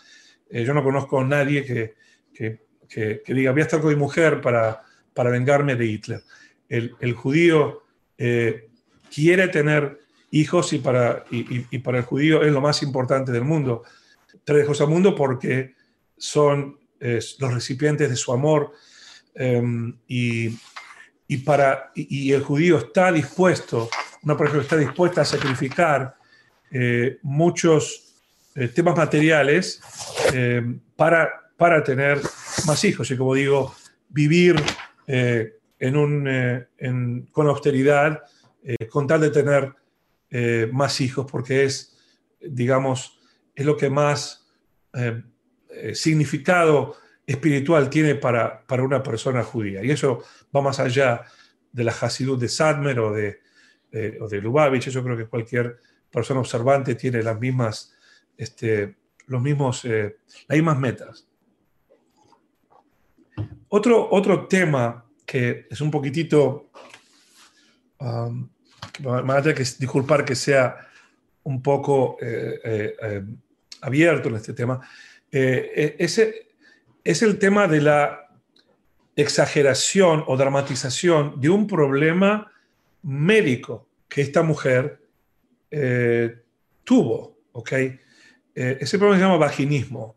[0.48, 1.94] Eh, yo no conozco a nadie que,
[2.88, 6.22] que, diga, voy a estar con mi mujer para, para vengarme de Hitler.
[6.68, 7.82] El, el judío
[8.16, 13.82] quiere tener hijos y para, y, para el judío es lo más importante del mundo.
[14.44, 15.74] Trae hijos al mundo porque
[16.16, 18.72] son los recipientes de su amor,
[19.40, 20.56] Em, y,
[21.44, 23.88] para, y, el judío está dispuesto,
[24.24, 26.16] una persona está dispuesta a sacrificar
[26.72, 28.16] eh, muchos
[28.56, 29.80] eh, temas materiales
[30.34, 32.20] em, para, para tener
[32.66, 33.12] más hijos.
[33.12, 33.72] Y como digo,
[34.08, 34.56] vivir
[35.06, 38.20] eh, en un, con austeridad
[38.90, 39.72] con tal de tener
[40.72, 41.96] más hijos, porque es,
[42.40, 43.18] digamos,
[43.54, 44.46] es lo que más
[45.94, 46.96] significado
[47.28, 49.84] espiritual tiene para, para una persona judía.
[49.84, 51.26] Y eso va más allá
[51.70, 53.40] de la Hasidut de Sadmer o de,
[53.92, 54.88] eh, o de Lubavitch.
[54.88, 55.78] Yo creo que cualquier
[56.10, 57.94] persona observante tiene las mismas,
[58.34, 60.16] este, los mismos, eh,
[60.48, 61.28] las mismas metas.
[63.68, 66.70] Otro, otro tema que es un poquitito,
[68.00, 68.48] um,
[69.00, 70.78] me a que disculpar que sea
[71.42, 73.22] un poco eh,
[73.82, 74.80] abierto en este tema,
[75.30, 76.48] ese
[77.04, 78.28] es el tema de la
[79.16, 82.52] exageración o dramatización de un problema
[83.02, 85.00] médico que esta mujer
[85.70, 86.42] eh,
[86.84, 87.38] tuvo.
[87.52, 87.72] ¿ok?
[87.72, 88.00] Eh,
[88.54, 90.14] ese problema se llama vaginismo.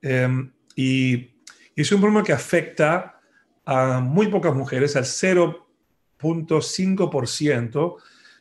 [0.00, 1.32] Em, y,
[1.74, 3.18] es un problema que afecta
[3.64, 7.96] a muy pocas mujeres, al 0.5%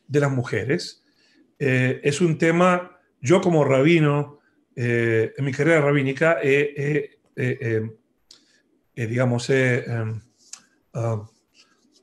[0.07, 1.03] de las mujeres.
[1.57, 4.40] Eh, es un tema, yo como rabino,
[4.75, 7.89] en mi carrera rabínica, he eh, eh,
[8.95, 9.49] eh, digamos,
[10.93, 11.21] ah,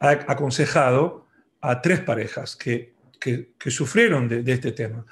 [0.01, 1.27] aconsejado
[1.61, 2.95] a tres parejas que,
[3.67, 5.05] sufrieron de, este tema.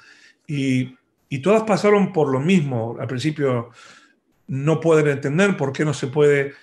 [0.47, 0.95] Y,
[1.43, 2.97] todas pasaron por lo mismo.
[2.99, 3.69] Al principio
[4.47, 6.53] no pueden entender por qué no se puede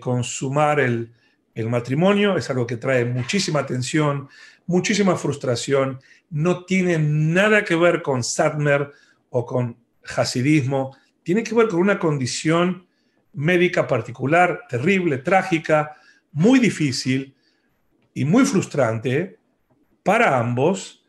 [0.00, 1.12] consumar el,
[1.54, 4.28] el matrimonio es algo que trae muchísima tensión,
[4.66, 8.92] muchísima frustración, no tiene nada que ver con Sadmer
[9.30, 9.76] o con
[10.16, 12.86] hasidismo, tiene que ver con una condición
[13.34, 15.96] médica particular, terrible, trágica,
[16.32, 17.34] muy difícil
[18.14, 19.38] y muy frustrante
[20.02, 21.04] para ambos,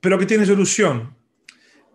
[0.00, 1.16] pero que tiene solución.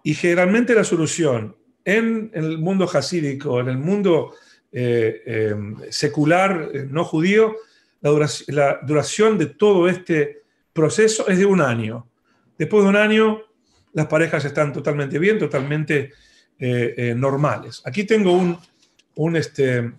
[0.04, 4.34] Y generalmente la solución en el mundo hasídico, en el mundo
[4.72, 5.56] eh, eh,
[5.90, 7.56] secular, eh, no judío,
[8.02, 10.42] la duración, de todo este
[10.74, 12.08] proceso es de un año.
[12.58, 13.42] Después de un año,
[13.94, 16.14] las parejas están totalmente bien, totalmente
[17.16, 17.82] normales.
[17.86, 18.58] Aquí tengo un,
[19.16, 19.92] un, este,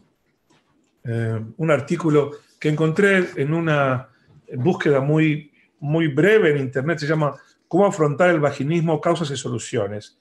[1.56, 4.08] un artículo que encontré en una
[4.54, 7.34] búsqueda muy, muy breve en Internet, se llama
[7.66, 10.18] ¿Cómo afrontar el vaginismo, causas y soluciones?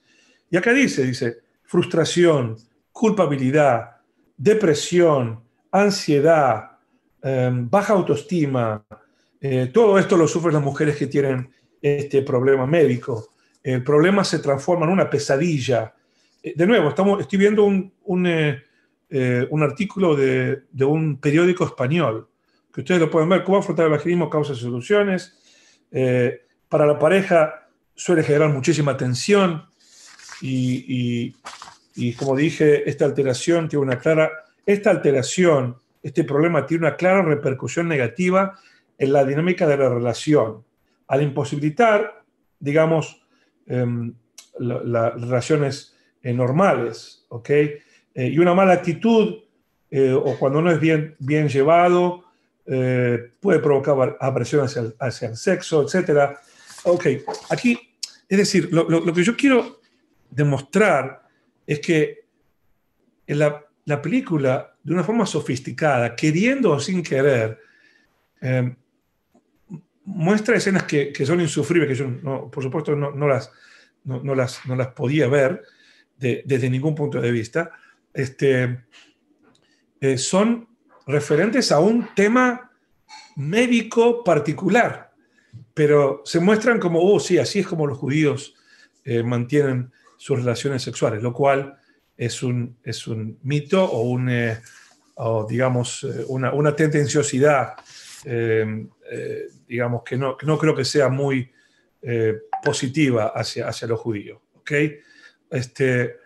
[0.50, 2.56] Y acá dice, dice, frustración,
[2.92, 3.98] culpabilidad,
[4.38, 6.78] depresión, ansiedad,
[7.22, 8.86] em, baja autoestima,
[9.40, 11.52] eh, todo esto lo sufren las mujeres que tienen
[11.82, 13.34] este problema médico.
[13.62, 15.94] El problema se transforma en una pesadilla.
[16.44, 21.66] Eh, de nuevo, estamos, estoy viendo un, un, eh, un artículo de, de, un periódico
[21.66, 22.28] español,
[22.74, 25.38] que ustedes lo pueden ver, cómo afrontar el vaginismo, causas y soluciones.
[26.70, 29.66] para la pareja suele generar muchísima tensión
[30.42, 31.36] y,
[31.96, 34.32] y como dije, esta alteración tiene una clara,
[34.66, 38.58] esta alteración, este problema tiene una clara repercusión negativa
[38.98, 40.64] en la dinámica de la relación,
[41.08, 42.24] al imposibilitar,
[42.60, 43.22] digamos,
[43.66, 44.14] em,
[44.60, 47.50] las relaciones eh, normales, ¿ok?
[47.50, 47.80] Eh,
[48.16, 49.36] y una mala actitud,
[49.90, 52.26] eh, o cuando no es bien, bien llevado,
[53.42, 56.38] puede provocar apresión hacia hacia el sexo, etc.
[56.84, 57.08] Ok,
[57.50, 57.78] aquí,
[58.30, 59.82] es decir, lo, lo que yo quiero
[60.30, 61.28] demostrar
[61.68, 62.22] es que
[63.28, 67.60] en la, película, de una forma sofisticada, queriendo o sin querer,
[68.42, 68.76] em,
[70.06, 73.52] muestra escenas que, son insufribles, que yo, por supuesto, no, las,
[74.04, 75.64] no, las, no las podía ver
[76.22, 77.72] desde ningún punto de vista,
[78.14, 78.84] este,
[80.00, 80.68] eh, son
[81.08, 82.72] referentes a un tema
[83.36, 85.12] médico particular,
[85.74, 88.56] pero se muestran como, oh, sí, así es como los judíos
[89.04, 91.78] eh, mantienen sus relaciones sexuales, lo cual
[92.16, 94.60] es un, es un mito o, un, eh,
[95.50, 97.74] digamos, eh, una, una tendenciosidad,
[99.68, 101.52] digamos, que no, no, creo que sea muy
[102.64, 104.40] positiva hacia, hacia los judíos.
[104.60, 105.00] ¿okay?
[105.52, 106.18] Este,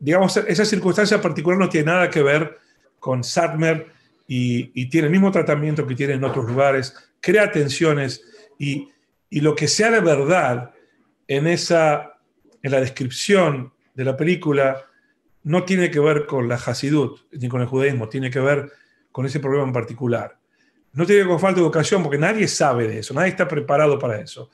[0.00, 2.58] digamos, esa circunstancia particular no tiene nada que ver
[2.98, 3.86] con Sadmer
[4.26, 8.22] y, y, tiene el mismo tratamiento que tiene en otros lugares, crea tensiones
[8.58, 8.90] y,
[9.30, 10.72] y lo que sea de verdad
[11.26, 12.18] en esa
[12.62, 14.84] en la descripción de la película
[15.44, 18.70] no tiene que ver con la Hasidut ni con el judaísmo, tiene que ver
[19.12, 20.38] con ese problema en particular.
[20.92, 23.46] No tiene que ver con falta de educación porque nadie sabe de eso, nadie está
[23.46, 24.50] preparado para eso.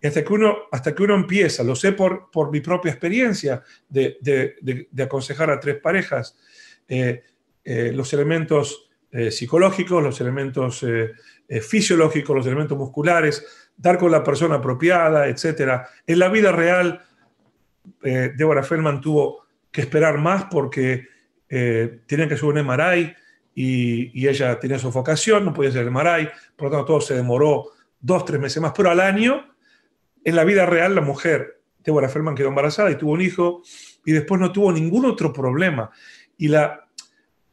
[0.00, 3.62] Y hasta que uno, hasta que uno empieza, lo sé por, por mi propia experiencia
[3.88, 6.36] de, de, aconsejar a tres parejas,
[6.88, 7.22] eh,
[7.64, 10.84] eh, los elementos eh, psicológicos, los elementos
[11.62, 15.82] fisiológicos, los elementos musculares, dar con la persona apropiada, etc.
[16.06, 17.06] En la vida real
[18.02, 21.06] eh, Deborah Feldman tuvo que esperar más porque
[21.48, 23.14] eh, tenían que subir un MRI
[23.54, 27.66] y, ella tenía sofocación, no podía hacer el MRI, por lo tanto todo se demoró
[28.00, 29.55] dos, tres meses más, pero al año,
[30.26, 33.62] en la vida real, la mujer, Deborah Feldman, quedó embarazada y tuvo un hijo
[34.04, 35.92] y después no tuvo ningún otro problema.
[36.36, 36.88] Y la,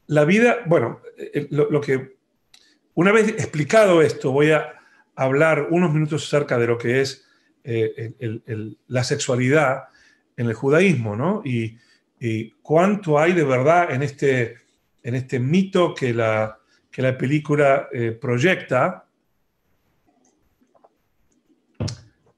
[0.08, 2.16] la vida, bueno, eh, lo, que,
[2.96, 4.74] una vez explicado esto, voy a
[5.16, 7.28] hablar unos minutos acerca de lo que es
[8.88, 9.84] la sexualidad
[10.36, 11.42] en el judaísmo, ¿no?
[11.46, 11.78] Y,
[12.62, 14.56] cuánto hay de verdad en este,
[15.04, 16.58] en este mito que la,
[16.90, 19.03] que la película eh, proyecta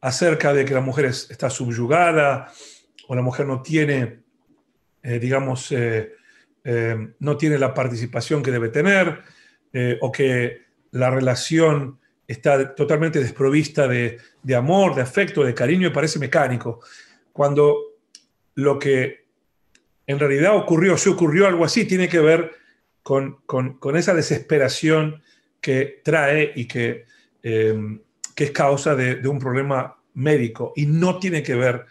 [0.06, 2.52] acerca de que la mujer está subyugada
[3.08, 4.20] o la mujer no tiene,
[5.04, 6.14] eh, digamos, eh,
[7.20, 9.22] no tiene la participación que debe tener
[10.02, 15.92] o que la relación está totalmente desprovista de, de amor, de afecto, de cariño y
[15.92, 16.80] parece mecánico.
[17.32, 17.78] Cuando
[18.56, 19.26] lo que
[20.08, 22.52] en realidad ocurrió, si ocurrió algo así, tiene que ver
[23.04, 23.38] con,
[23.96, 25.22] esa desesperación
[25.62, 27.06] que trae y que,
[28.36, 31.86] que es causa de, un problema médico y no tiene que ver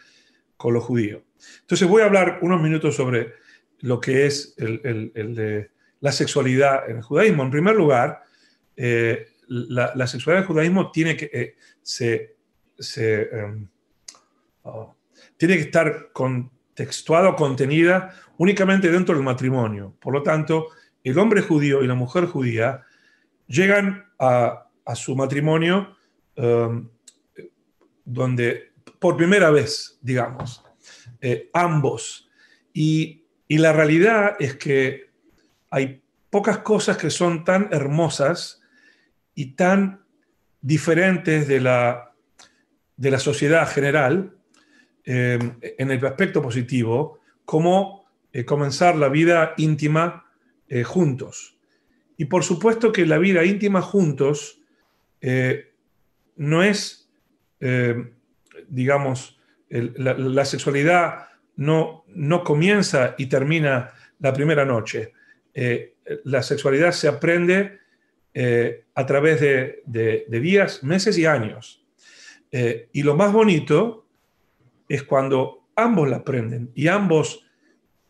[0.57, 1.25] con lo judío.
[1.63, 3.35] Entonces voy a hablar unos minutos sobre
[3.81, 4.55] lo que es
[6.01, 7.43] la sexualidad en el judaísmo.
[7.43, 8.23] En primer lugar,
[8.77, 12.39] eh, la, sexualidad en el judaísmo tiene que, eh, se,
[13.33, 13.69] em,
[14.63, 14.95] oh,
[15.37, 19.97] tiene que estar contextuada o contenida únicamente dentro del matrimonio.
[20.01, 20.69] Por lo tanto,
[21.03, 22.83] el hombre judío y la mujer judía
[23.47, 24.61] llegan a,
[24.95, 25.97] su matrimonio
[26.37, 26.89] um,
[28.05, 30.65] donde por primera vez, digamos,
[31.21, 32.29] eh, ambos.
[32.73, 35.11] Y, la realidad es que
[35.71, 38.63] hay pocas cosas que son tan hermosas
[39.35, 40.03] y tan
[40.61, 42.15] diferentes de la,
[42.97, 44.35] de la sociedad general
[45.05, 45.39] eh,
[45.79, 50.25] en el aspecto positivo como eh, comenzar la vida íntima
[50.85, 51.57] juntos.
[52.17, 54.61] Y por supuesto que la vida íntima juntos
[56.37, 57.09] no es
[58.69, 65.13] digamos, la, sexualidad no, no comienza y termina la primera noche.
[65.53, 67.79] Eh, la sexualidad se aprende
[68.33, 71.85] eh, a través de, días, meses y años.
[72.51, 74.07] Eh, y lo más bonito
[74.89, 77.45] es cuando ambos la aprenden y ambos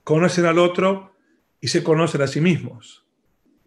[0.03, 1.14] conocen al otro
[1.61, 3.07] y se conocen a sí mismos.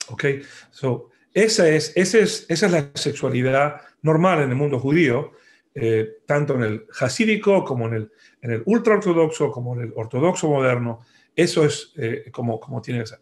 [0.10, 0.26] ¿Ok?
[0.70, 5.34] So, esa, es, esa, es, esa es la sexualidad normal en el mundo judío
[5.80, 10.50] eh, tanto en el hasídico como en el, en el ultraortodoxo, como en el ortodoxo
[10.50, 11.02] moderno.
[11.36, 13.20] Eso es eh, como, como tiene que ser.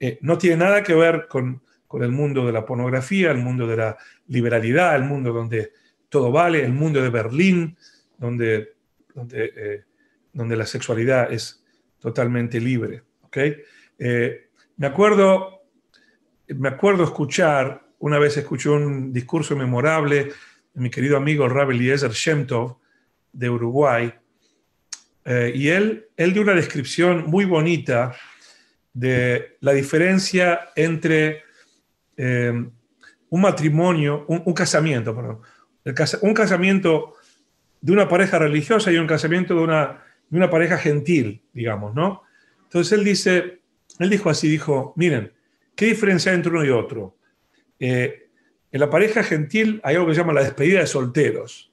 [0.00, 3.66] Eh, no tiene nada que ver con, con, el mundo de la pornografía, el mundo
[3.66, 3.98] de la
[4.28, 5.72] liberalidad, el mundo donde
[6.08, 7.76] todo vale, el mundo de Berlín,
[8.16, 8.72] donde,
[9.14, 9.84] donde,
[10.32, 11.62] donde la sexualidad es
[11.98, 13.02] totalmente libre.
[13.20, 13.54] ¿okay?
[13.98, 15.60] me, acuerdo,
[16.46, 20.32] me acuerdo escuchar, una vez escuché un discurso memorable
[20.78, 22.78] mi querido amigo Rabbi Eliezer Shemtov
[23.32, 24.12] de Uruguay,
[25.24, 28.14] eh, y él, él dio una descripción muy bonita
[28.94, 31.42] de la diferencia entre
[32.16, 32.52] eh,
[33.30, 35.40] un matrimonio, un, casamiento, perdón,
[36.22, 37.14] un casamiento
[37.80, 42.22] de una pareja religiosa y un casamiento de una, de una pareja gentil, digamos, ¿no?
[42.64, 43.60] Entonces él dice,
[43.98, 45.32] él dijo así, dijo, miren,
[45.76, 47.17] ¿qué diferencia hay entre uno y otro?
[47.78, 48.28] Eh,
[48.70, 51.72] en la pareja gentil hay algo que se llama la despedida de solteros.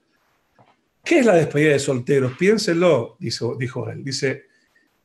[1.04, 2.34] ¿Qué es la despedida de solteros?
[2.38, 4.04] Piénselo, dijo, él.
[4.04, 4.46] Dice,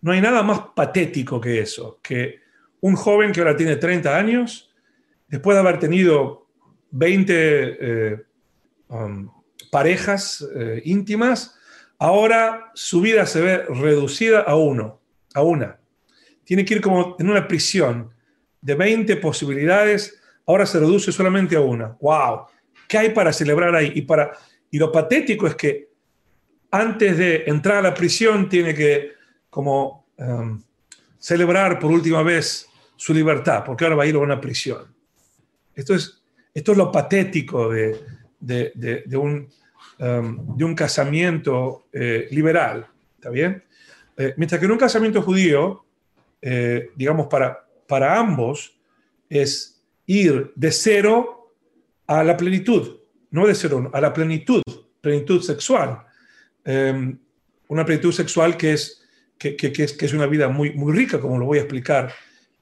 [0.00, 2.40] no hay nada más patético que eso, que
[2.80, 4.72] un joven que ahora tiene 30 años,
[5.28, 6.46] después de haber tenido
[6.92, 8.22] 20 eh,
[8.88, 9.30] um,
[9.70, 11.58] parejas eh, íntimas,
[11.98, 15.00] ahora su vida se ve reducida a uno,
[15.34, 15.78] a una.
[16.44, 18.10] Tiene que ir como en una prisión
[18.62, 20.19] de 20 posibilidades
[20.50, 21.96] ahora se reduce solamente a una.
[22.00, 22.46] ¡Wow!
[22.88, 23.92] ¿Qué hay para celebrar ahí?
[23.94, 24.32] Y, para,
[24.70, 25.90] y lo patético es que
[26.70, 29.12] antes de entrar a la prisión tiene que
[29.48, 30.60] como um,
[31.18, 34.94] celebrar por última vez su libertad, porque ahora va a ir a una prisión.
[35.74, 36.22] Esto es,
[36.52, 37.96] esto es lo patético de,
[38.40, 39.48] de, un,
[39.98, 43.62] um, de un, casamiento eh, liberal, ¿está bien?
[44.16, 45.84] Eh, mientras que en un casamiento judío,
[46.42, 48.76] eh, digamos, para, para ambos,
[49.28, 49.79] es
[50.10, 51.54] ir de cero
[52.06, 52.98] a la plenitud,
[53.30, 54.62] no de cero, a la plenitud,
[55.00, 56.04] plenitud sexual.
[56.64, 57.16] Em,
[57.68, 59.06] una plenitud sexual que es,
[59.38, 62.12] que, es, que es una vida muy, muy rica, como lo voy a explicar,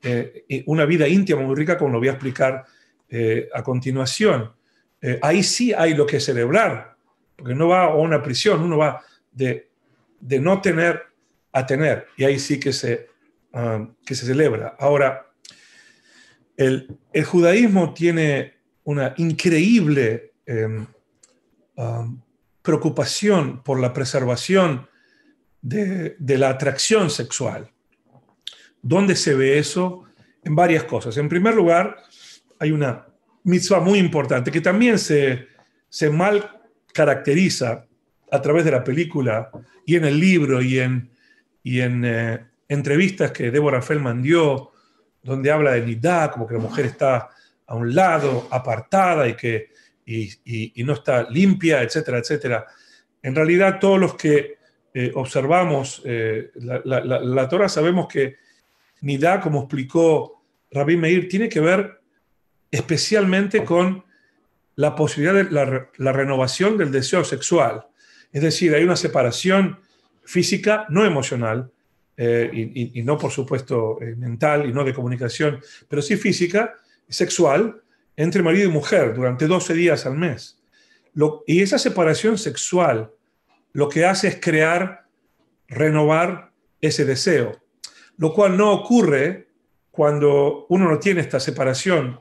[0.02, 2.66] eh, una vida íntima muy rica, como lo voy a explicar
[3.08, 4.52] eh, a continuación.
[5.00, 6.96] Eh, ahí sí hay lo que celebrar,
[7.34, 9.70] porque no va a una prisión, uno va de,
[10.20, 11.02] de no tener
[11.50, 13.08] a tener, y ahí sí que se,
[13.54, 14.76] um, que se celebra.
[14.78, 15.27] Ahora,
[16.58, 20.86] el, judaísmo tiene una increíble em,
[21.76, 22.20] um,
[22.62, 24.88] preocupación por la preservación
[25.62, 27.70] de, la atracción sexual.
[28.82, 30.04] ¿Dónde se ve eso?
[30.42, 31.16] En varias cosas.
[31.16, 31.96] En primer lugar,
[32.58, 33.06] hay una
[33.44, 35.46] mitzvah muy importante que también se,
[36.10, 36.60] mal
[36.92, 37.86] caracteriza
[38.30, 39.50] a través de la película
[39.86, 41.10] y en el libro y en,
[41.62, 44.72] y en eh, entrevistas que Deborah Feldman dio
[45.22, 47.28] donde habla de nidá, como que la mujer está
[47.66, 49.70] a un lado, apartada y que
[50.06, 52.66] y, no está limpia, etcétera, etcétera.
[53.22, 54.58] En realidad, todos los que
[54.94, 58.36] eh, observamos eh, la, Torah sabemos que
[59.02, 62.00] nidá, como explicó Rabbi Meir, tiene que ver
[62.70, 64.04] especialmente con
[64.76, 67.86] la posibilidad de la, renovación del deseo sexual.
[68.32, 69.80] Es decir, hay una separación
[70.24, 71.70] física, no emocional,
[72.20, 76.74] eh, y, no por supuesto eh, mental y no de comunicación, pero sí física,
[77.08, 77.80] sexual,
[78.16, 80.60] entre marido y mujer durante 12 días al mes.
[81.46, 83.12] y esa separación sexual
[83.72, 85.06] lo que hace es crear,
[85.68, 86.50] renovar
[86.80, 87.62] ese deseo,
[88.16, 89.50] lo cual no ocurre
[89.92, 92.20] cuando uno no tiene esta separación.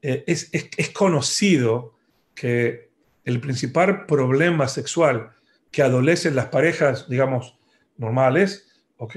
[0.00, 1.96] Eh, es, es conocido
[2.36, 2.90] que
[3.24, 5.32] el principal problema sexual
[5.72, 7.58] que adolecen las parejas, digamos,
[7.96, 8.73] normales,
[9.04, 9.16] ok,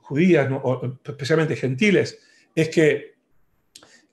[0.00, 0.48] judías,
[1.04, 2.18] especialmente gentiles,
[2.54, 3.14] es que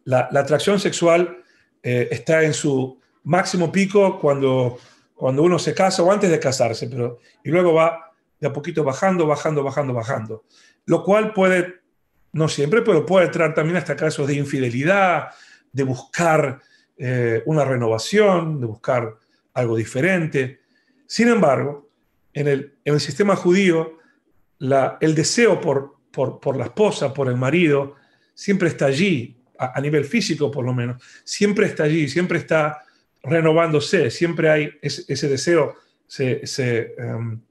[0.05, 1.43] la, atracción sexual
[1.82, 4.78] eh, está en su máximo pico cuando,
[5.15, 8.84] cuando uno se casa o antes de casarse, pero, y luego va de a poquito
[8.84, 10.43] bajando, bajando, bajando, bajando.
[10.86, 11.82] Lo cual puede,
[12.34, 15.30] no siempre, pero puede traer también hasta casos de infidelidad,
[15.71, 16.61] de buscar
[16.97, 19.15] eh, una renovación, de buscar
[19.53, 20.59] algo diferente.
[21.07, 21.89] Sin embargo,
[22.34, 23.97] en el, en el sistema judío,
[24.60, 27.95] la, el deseo por, por, por, la esposa, por el marido,
[28.34, 32.84] siempre está allí, a, nivel físico por lo menos, siempre está allí, siempre está
[33.24, 35.76] renovándose, siempre hay ese, deseo,
[36.08, 37.41] se, se, em,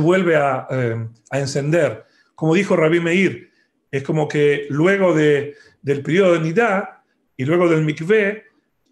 [0.00, 2.04] vuelve a, em, a, encender.
[2.34, 3.50] Como dijo Rabí Meir,
[3.90, 7.04] es como que luego de, del periodo de Nidá
[7.36, 8.44] y luego del mikveh,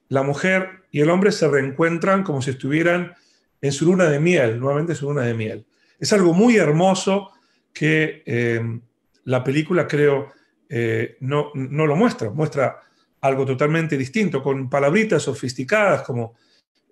[0.08, 3.14] la mujer y el hombre se reencuentran como si estuvieran
[3.60, 5.66] en su luna de miel, nuevamente su luna de miel.
[5.98, 7.32] Es algo muy hermoso
[7.72, 8.80] que em,
[9.24, 10.32] la película, creo,
[10.68, 12.82] eh, no, no, lo muestra, muestra
[13.20, 16.36] algo totalmente distinto, con palabritas sofisticadas como,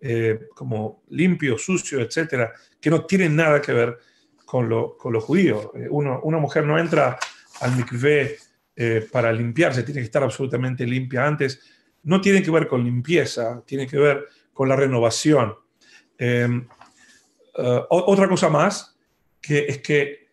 [0.00, 3.98] eh, como limpio, sucio, etcétera, que no tienen nada que ver
[4.44, 5.72] con lo, con judío.
[5.74, 7.18] Eh, una mujer no entra
[7.60, 8.36] al mikvé
[9.10, 11.60] para limpiarse, tiene que estar absolutamente limpia antes.
[12.02, 15.54] No tiene que ver con limpieza, tiene que ver con la renovación.
[17.88, 18.98] Otra cosa más,
[19.40, 20.25] que es que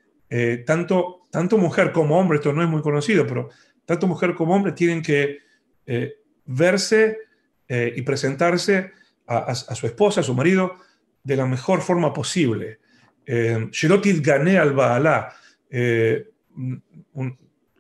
[0.66, 3.50] tanto tanto mujer como hombre, esto no es muy conocido, pero
[3.88, 5.40] tanto mujer como hombre tienen que
[5.88, 6.14] eh,
[6.46, 7.18] verse
[7.68, 8.92] eh, y presentarse
[9.26, 10.76] a, su esposa, a su marido,
[11.24, 12.78] de la mejor forma posible.
[13.26, 15.34] Eh, Shirotit gané al Baalá.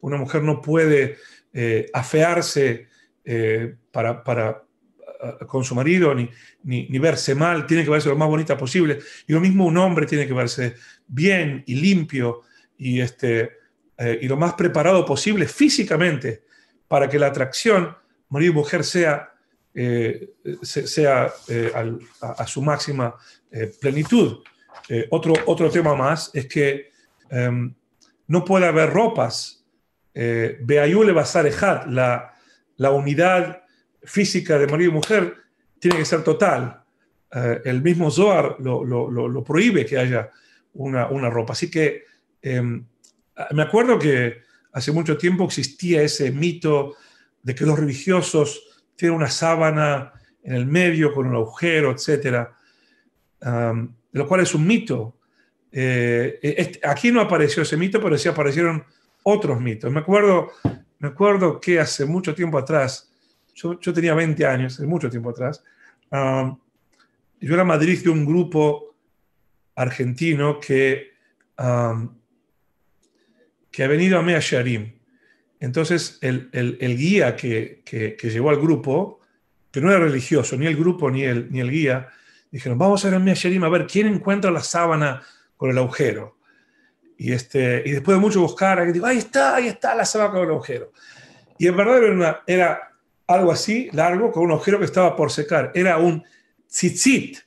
[0.01, 1.17] una mujer no puede
[1.93, 2.87] afearse
[3.91, 4.62] para,
[5.47, 6.29] con su marido ni,
[6.63, 8.99] ni, verse mal, tiene que verse lo más bonita posible.
[9.27, 10.75] Y lo mismo un hombre tiene que verse
[11.07, 12.41] bien y limpio
[12.77, 13.51] y, este,
[13.97, 16.43] eh, y lo más preparado posible físicamente
[16.87, 17.95] para que la atracción
[18.29, 19.33] marido y mujer sea,
[19.73, 21.71] eh, sea eh,
[22.21, 23.15] a, su máxima
[23.79, 24.43] plenitud.
[25.11, 26.91] otro, otro tema más es que
[27.29, 27.73] em,
[28.27, 29.63] no puede haber ropas.
[30.13, 32.33] Beayule Basarejat, la,
[32.77, 33.62] la unidad
[34.05, 35.35] física de marido y mujer,
[35.79, 36.83] tiene que ser total.
[37.65, 40.29] el mismo Zohar lo, lo, lo, prohíbe que haya
[40.73, 41.53] una, una ropa.
[41.53, 42.03] Así que
[42.43, 42.85] Em,
[43.51, 44.41] me acuerdo que
[44.73, 46.97] hace mucho tiempo existía ese mito
[47.41, 50.11] de que los religiosos tienen una sábana
[50.43, 52.49] en el medio con un agujero, etc.
[54.11, 55.17] lo cual es un mito.
[55.71, 58.83] Eh, aquí no apareció ese mito, pero sí aparecieron
[59.23, 59.91] otros mitos.
[59.91, 60.51] Me acuerdo,
[60.99, 63.12] me acuerdo que hace mucho tiempo atrás,
[63.53, 65.63] yo, tenía 20 años, hace mucho tiempo atrás,
[66.11, 68.95] yo era Madrid de un grupo
[69.75, 71.13] argentino que
[73.73, 74.93] que ha venido a Mea Sharim.
[75.59, 79.19] Entonces, el, guía que, que, llevó al grupo,
[79.71, 82.07] que no era religioso, ni el grupo ni el, ni el guía,
[82.51, 85.23] dijeron, vamos a ir a Mea Sharim a ver quién encuentra la sábana
[85.57, 86.37] con el agujero.
[87.17, 90.43] Y, este, y después de mucho buscar, digo, ahí está, ahí está la sábana con
[90.43, 90.91] el agujero.
[91.57, 92.92] Y en verdad era, era
[93.33, 95.71] algo así, largo, con un agujero que estaba por secar.
[95.73, 96.23] Era un
[96.67, 97.39] tzitzit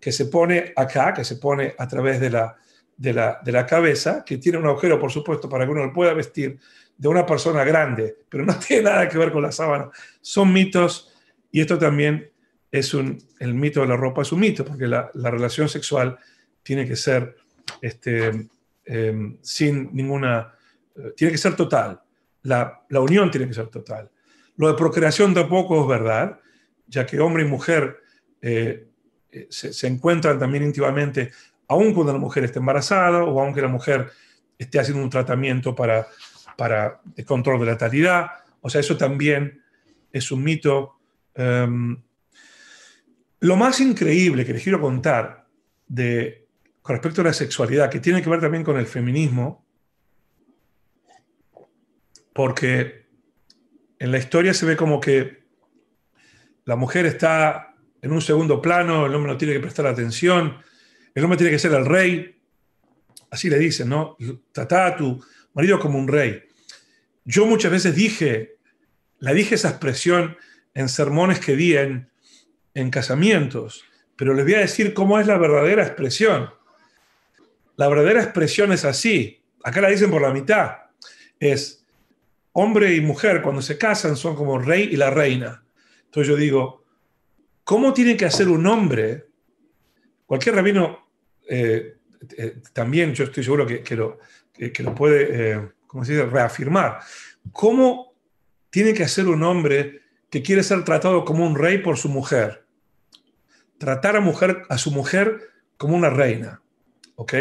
[0.00, 2.56] que se pone acá, que se pone a través de la,
[2.96, 3.12] de
[3.52, 6.58] la, cabeza, que tiene un agujero, por supuesto, para que uno lo pueda vestir,
[6.96, 9.90] de una persona grande, pero no tiene nada que ver con la sábana.
[10.20, 11.12] Son mitos
[11.50, 12.30] y esto también
[12.70, 16.18] es un, el mito de la ropa es un mito, porque la, relación sexual
[16.62, 17.36] tiene que ser
[17.80, 18.48] este,
[18.84, 20.52] em, sin ninguna,
[20.96, 22.00] eh, tiene que ser total.
[22.42, 24.10] La, unión tiene que ser total.
[24.56, 26.40] Lo de procreación tampoco es verdad,
[26.86, 28.00] ya que hombre y mujer
[28.40, 28.86] eh,
[29.30, 31.30] eh, se, encuentran también íntimamente
[31.68, 34.10] aun cuando la mujer esté embarazada o aunque la mujer
[34.56, 36.06] esté haciendo un tratamiento para,
[36.56, 38.30] para el control de la natalidad.
[38.60, 39.62] O sea, eso también
[40.12, 40.98] es un mito.
[41.34, 42.00] Em,
[43.40, 45.46] lo más increíble que les quiero contar
[45.86, 46.46] de,
[46.82, 49.66] con respecto a la sexualidad, que tiene que ver también con el feminismo,
[52.32, 53.05] porque
[53.98, 55.44] en la historia se ve como que
[56.64, 60.58] la mujer está en un segundo plano, el hombre no tiene que prestar atención,
[61.14, 62.38] el hombre tiene que ser el rey,
[63.30, 64.16] así le dicen, ¿no?
[64.52, 65.24] Trata a tu
[65.54, 66.42] marido como un rey.
[67.24, 68.56] Yo muchas veces dije,
[69.18, 70.36] la dije esa expresión
[70.74, 72.10] en sermones que di en,
[72.74, 73.84] en casamientos,
[74.16, 76.50] pero les voy a decir cómo es la verdadera expresión.
[77.76, 80.76] La verdadera expresión es así, acá la dicen por la mitad,
[81.40, 81.85] es
[82.58, 85.62] hombre y mujer cuando se casan son como rey y la reina.
[86.04, 86.84] Entonces yo digo,
[87.64, 89.26] ¿cómo tiene que hacer un hombre?
[90.24, 91.08] Cualquier rabino
[91.48, 91.96] eh,
[92.36, 94.18] eh, también yo estoy seguro que, lo,
[94.52, 97.00] que, lo, puede, eh, ¿cómo se dice?, reafirmar.
[97.52, 98.14] ¿Cómo
[98.70, 102.66] tiene que hacer un hombre que quiere ser tratado como un rey por su mujer.
[103.78, 105.40] Tratar a, mujer, a su mujer
[105.76, 106.62] como una reina.
[107.14, 107.34] ¿Ok?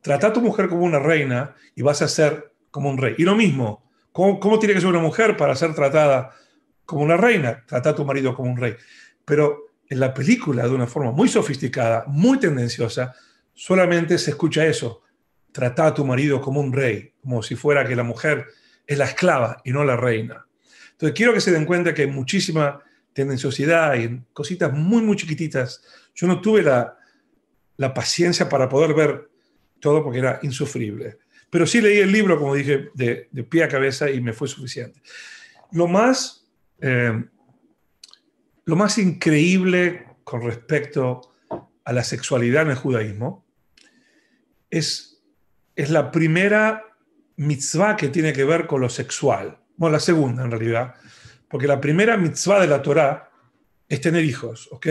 [0.00, 3.14] Trata a tu mujer como una reina y vas a ser como un rey.
[3.18, 6.30] Y lo mismo, ¿cómo, tiene que ser una mujer para ser tratada
[6.84, 7.64] como una reina?
[7.66, 8.76] Trata a tu marido como un rey.
[9.24, 13.14] Pero en la película, de una forma muy sofisticada, muy tendenciosa,
[13.54, 15.02] solamente se escucha eso.
[15.50, 18.46] Trata a tu marido como un rey, como si fuera que la mujer
[18.86, 20.46] es la esclava y no la reina.
[20.92, 22.80] Entonces quiero que se den cuenta que hay muchísima
[23.12, 25.82] tendenciosidad y cositas muy, muy chiquititas.
[26.14, 29.30] Yo no tuve la paciencia para poder ver
[29.80, 31.18] todo porque era insufrible.
[31.52, 35.02] Pero sí leí el libro, como dije, de, pie a cabeza y me fue suficiente.
[35.72, 36.48] Lo más,
[36.80, 37.26] eh,
[38.64, 41.20] lo más increíble con respecto
[41.84, 43.44] a la sexualidad en el judaísmo
[44.70, 45.22] es,
[45.76, 46.84] es la primera
[47.36, 49.58] mitzvah que tiene que ver con lo sexual.
[49.76, 50.94] Bueno, la segunda en realidad,
[51.50, 53.30] porque la primera mitzvah de la Torá
[53.90, 54.86] es tener hijos, ¿ok?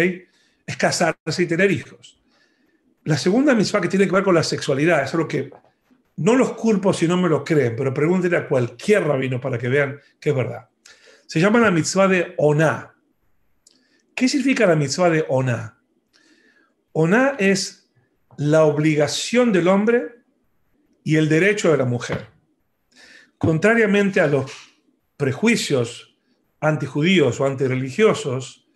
[0.67, 2.21] Es casarse y tener hijos.
[3.05, 5.49] La segunda mitzvah que tiene que ver con la sexualidad es algo que
[6.21, 9.69] no los culpo si no me lo creen, pero pregúntenle a cualquier rabino para que
[9.69, 10.69] vean que es verdad.
[11.25, 12.93] Se llama la mitzvah de Oná.
[14.13, 15.79] ¿Qué significa la mitzvah de Oná?
[16.91, 17.89] Oná es
[18.37, 20.21] la obligación del hombre
[21.03, 22.27] y el derecho de la mujer.
[23.39, 24.51] Contrariamente a los
[25.17, 26.15] prejuicios
[26.59, 28.67] antijudíos o antirreligiosos,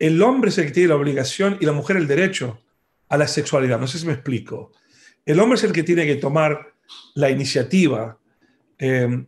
[0.00, 2.60] el hombre es el que tiene la obligación y la mujer el derecho
[3.08, 3.78] a la sexualidad.
[3.78, 4.72] No sé si me explico.
[5.24, 6.72] El hombre es el que tiene que tomar
[7.14, 8.18] la iniciativa.
[8.78, 9.24] Eh,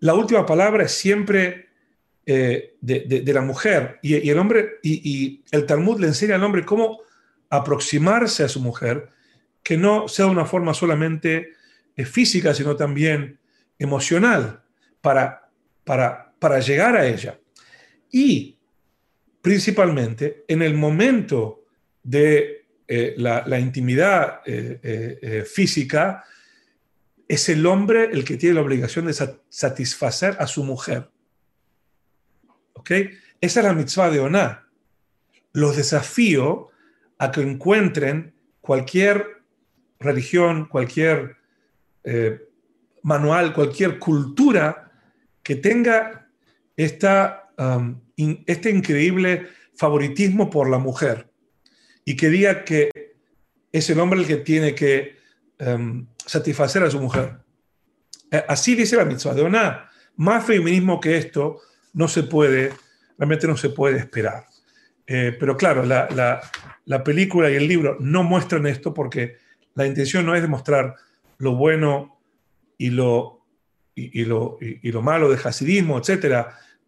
[0.00, 1.68] la última palabra es siempre
[2.26, 7.00] eh, de, la mujer y, el hombre y, el Talmud le enseña al hombre cómo
[7.50, 9.10] aproximarse a su mujer,
[9.62, 11.52] que no sea de una forma solamente
[11.96, 13.38] eh, física, sino también
[13.78, 14.62] emocional
[15.00, 15.48] para,
[15.84, 17.38] para, para llegar a ella.
[18.10, 18.58] Y
[19.40, 21.64] principalmente en el momento
[22.02, 26.22] de eh, la, intimidad eh, eh, física,
[27.26, 29.14] es el hombre el que tiene la obligación de
[29.48, 31.08] satisfacer a su mujer.
[32.74, 32.90] ¿Ok?
[33.40, 34.68] Esa es la mitzvah de Oná.
[35.54, 36.68] Los desafío
[37.16, 39.42] a que encuentren cualquier
[39.98, 41.36] religión, cualquier
[43.02, 44.92] manual, cualquier cultura
[45.42, 46.28] que tenga
[46.76, 51.33] esta, um, este increíble favoritismo por la mujer
[52.04, 52.90] y que diga que
[53.72, 55.16] es el hombre el que tiene que
[55.58, 57.38] um, satisfacer a su mujer.
[58.30, 59.90] Eh, así dice la mitzvah de Oná.
[60.16, 61.60] Más feminismo que esto
[61.92, 62.72] no se puede,
[63.18, 64.46] realmente no se puede esperar.
[65.06, 66.08] Eh, pero claro, la,
[66.84, 69.36] la, película y el libro no muestran esto porque
[69.74, 70.94] la intención no es demostrar
[71.38, 72.18] lo bueno
[72.78, 73.42] y, lo,
[75.02, 76.46] malo de hasidismo, etc.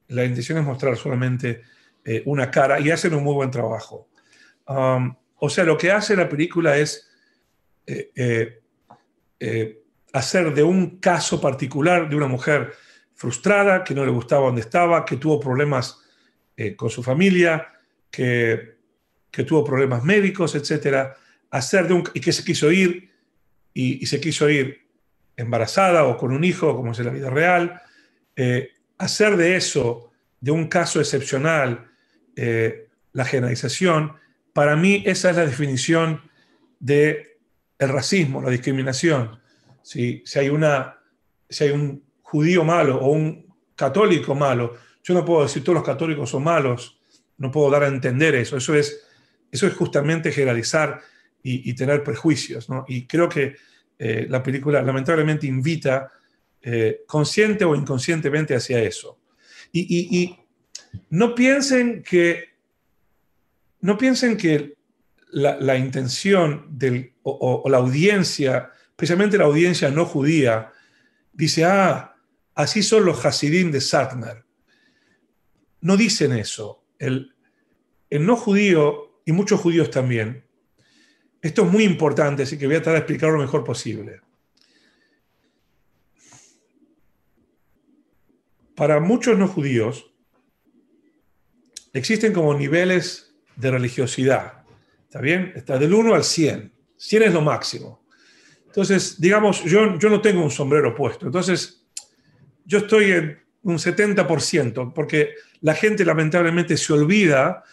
[0.09, 1.63] La intención es mostrar solamente
[2.05, 4.09] eh, una cara y hacen un muy buen trabajo.
[4.67, 7.09] O sea, lo que hace la película es
[7.87, 8.61] eh,
[9.39, 12.73] eh, hacer de un caso particular de una mujer
[13.15, 16.03] frustrada, que no le gustaba donde estaba, que tuvo problemas
[16.77, 17.69] con su familia,
[18.11, 18.77] que,
[19.31, 21.09] que, tuvo problemas médicos, etc.
[21.51, 23.11] Hacer de un, y que se quiso ir
[23.75, 24.87] y, y se quiso ir
[25.37, 27.83] embarazada o con un hijo, como es en la vida real,
[28.35, 30.11] eh, hacer de eso,
[30.41, 31.89] de un caso excepcional,
[32.35, 34.15] eh, la generalización,
[34.57, 36.23] para mí esa es la definición
[36.81, 37.39] de
[37.79, 39.39] el racismo, la discriminación.
[39.83, 40.99] Si, si, hay una,
[41.47, 45.85] si hay un judío malo o un católico malo, yo no puedo decir todos los
[45.85, 46.99] católicos son malos,
[47.37, 48.57] no puedo dar a entender eso.
[48.57, 49.07] Eso es,
[49.53, 51.03] eso es justamente generalizar
[51.43, 52.67] y, y tener prejuicios.
[52.89, 53.57] Y creo que
[53.99, 56.11] eh, la película lamentablemente invita
[56.63, 59.19] eh, consciente o inconscientemente hacia eso.
[59.71, 60.35] Y,
[61.11, 62.56] no piensen que,
[63.87, 64.77] no piensen que
[65.31, 70.73] la, intención del, o, la audiencia, especialmente la audiencia no judía,
[71.33, 72.17] dice, ah,
[72.57, 74.45] así son los Hasidim de Satner.
[75.83, 76.83] No dicen eso.
[76.99, 77.37] El,
[78.11, 80.45] el no judío, y muchos judíos también,
[81.41, 84.21] esto es muy importante, así que voy a tratar de explicarlo lo mejor posible.
[88.75, 90.13] Para muchos no judíos
[91.93, 93.26] existen como niveles
[93.57, 94.65] de religiosidad.
[95.05, 95.53] ¿Está bien?
[95.57, 96.73] Está del 1 al 100.
[96.97, 98.07] 100 es lo máximo.
[98.67, 101.27] Entonces, digamos, yo, yo no tengo un sombrero puesto.
[101.27, 101.87] Entonces,
[102.65, 107.65] yo estoy en un 70%, porque la gente lamentablemente se olvida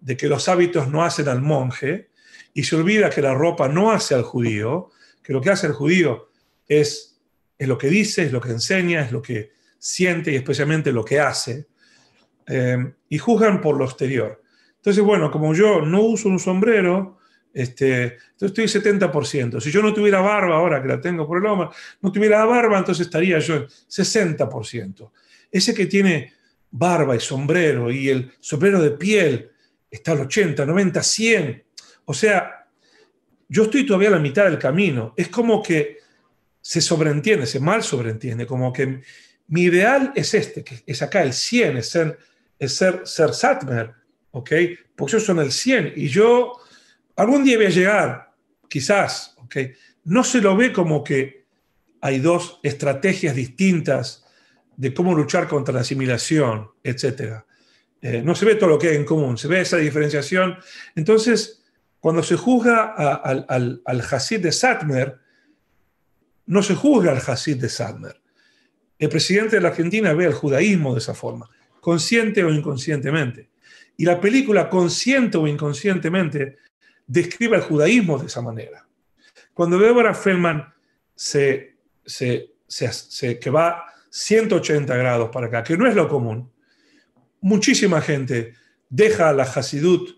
[0.00, 2.10] de que los hábitos no hacen al monje
[2.54, 4.90] y se olvida que la ropa no hace al judío,
[5.22, 6.30] que lo que hace el judío
[6.66, 7.20] es,
[7.56, 11.04] es lo que dice, es lo que enseña, es lo que siente y especialmente lo
[11.04, 11.66] que hace.
[12.46, 14.42] eh, y juzgan por lo exterior.
[14.88, 17.18] Entonces, bueno, como yo no uso un sombrero,
[17.52, 19.60] este, entonces estoy 70%.
[19.60, 21.70] Si yo no tuviera barba, ahora que la tengo por el hombro,
[22.00, 25.10] no tuviera barba, entonces estaría yo en 60%.
[25.52, 26.32] Ese que tiene
[26.70, 29.50] barba y sombrero y el sombrero de piel
[29.90, 31.64] está al 80, 90, 100.
[32.06, 32.66] O sea,
[33.46, 35.12] yo estoy todavía a la mitad del camino.
[35.18, 35.98] Es como que
[36.62, 39.02] se sobreentiende, se mal sobreentiende, como que
[39.48, 42.18] mi ideal es este, que es acá el 100, es ser,
[42.58, 43.97] es ser, ser Satmer,
[44.38, 44.50] ¿ok?
[44.96, 46.54] Porque ellos son el 100 y yo
[47.16, 48.34] algún día voy a llegar,
[48.68, 49.36] quizás.
[50.04, 51.46] No se lo ve como que
[52.00, 54.24] hay dos estrategias distintas
[54.76, 57.42] de cómo luchar contra la asimilación, etc.
[58.00, 60.56] Eh, no se ve todo lo que hay en común, se ve esa diferenciación.
[60.94, 61.64] Entonces,
[61.98, 65.18] cuando se juzga al, al, al Hasid de Satmer,
[66.46, 68.20] no se juzga al Hasid de Satmer.
[68.98, 71.48] El presidente de la Argentina ve el judaísmo de esa forma,
[71.80, 73.48] consciente o inconscientemente.
[73.98, 76.56] Y la película, consciente o inconscientemente,
[77.06, 78.86] describe el judaísmo de esa manera.
[79.52, 80.72] Cuando Deborah Feldman
[81.16, 81.76] se,
[82.06, 86.50] se, se, que va 180 grados para acá, que no es lo común.
[87.40, 88.54] Muchísima gente
[88.88, 90.16] deja la Hasidut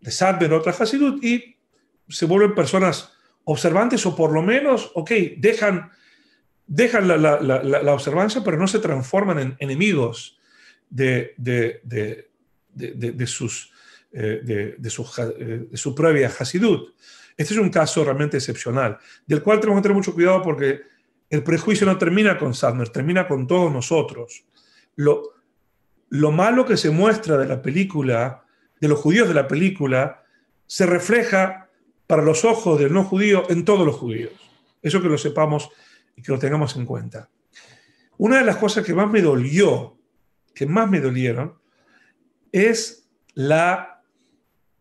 [0.00, 1.58] de Sadmer, otra Hasidut, y
[2.08, 3.12] se vuelven personas
[3.44, 5.90] observantes o por lo menos, ok, dejan,
[6.66, 10.38] dejan la, observancia, pero no se transforman en enemigos
[10.88, 12.31] de, de,
[13.26, 13.72] sus,
[14.12, 14.40] eh,
[14.78, 15.02] de, su,
[15.38, 16.94] eh, de su previa Hasidut.
[17.36, 20.82] Este es un caso realmente excepcional, del cual tenemos que tener mucho cuidado porque
[21.30, 24.44] el prejuicio no termina con Sadmer, termina con todos nosotros.
[24.96, 25.22] Lo,
[26.10, 28.44] lo malo que se muestra de la película,
[28.80, 30.24] de los judíos de la película,
[30.66, 31.70] se refleja
[32.06, 34.32] para los ojos del no judío en todos los judíos.
[34.82, 35.70] Eso que lo sepamos
[36.14, 37.30] y que lo tengamos en cuenta.
[38.18, 39.96] Una de las cosas que más me dolió,
[40.54, 41.54] que más me dolieron,
[42.52, 44.04] es la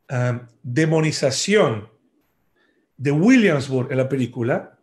[0.10, 1.90] ah, demonización
[2.98, 4.78] de Williamsburg en la película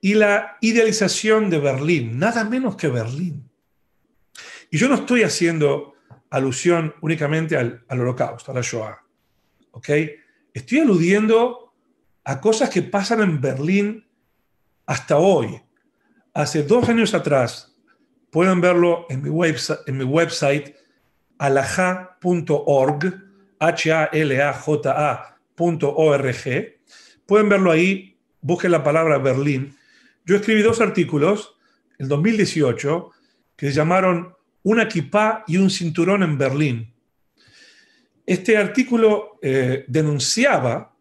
[0.00, 3.48] y la idealización de Berlín, nada menos que Berlín.
[4.70, 5.94] Y yo no estoy haciendo
[6.30, 8.98] alusión únicamente al, holocausto, a la Shoah.
[10.52, 11.72] Estoy aludiendo
[12.24, 14.06] a cosas que pasan en Berlín
[14.86, 15.60] hasta hoy.
[16.34, 17.76] Hace dos años atrás,
[18.30, 19.30] pueden verlo en mi,
[19.86, 20.74] en mi website
[21.38, 23.14] alaja.org,
[23.60, 24.68] H-A-L-A-J-A.org.
[27.26, 29.78] Pueden verlo ahí, busquen la palabra Berlín
[30.28, 31.56] yo escribí dos artículos
[31.98, 33.12] en 2018
[33.56, 36.92] que se llamaron Una kipá y un cinturón en Berlín.
[38.26, 40.94] Este artículo eh, denunciaba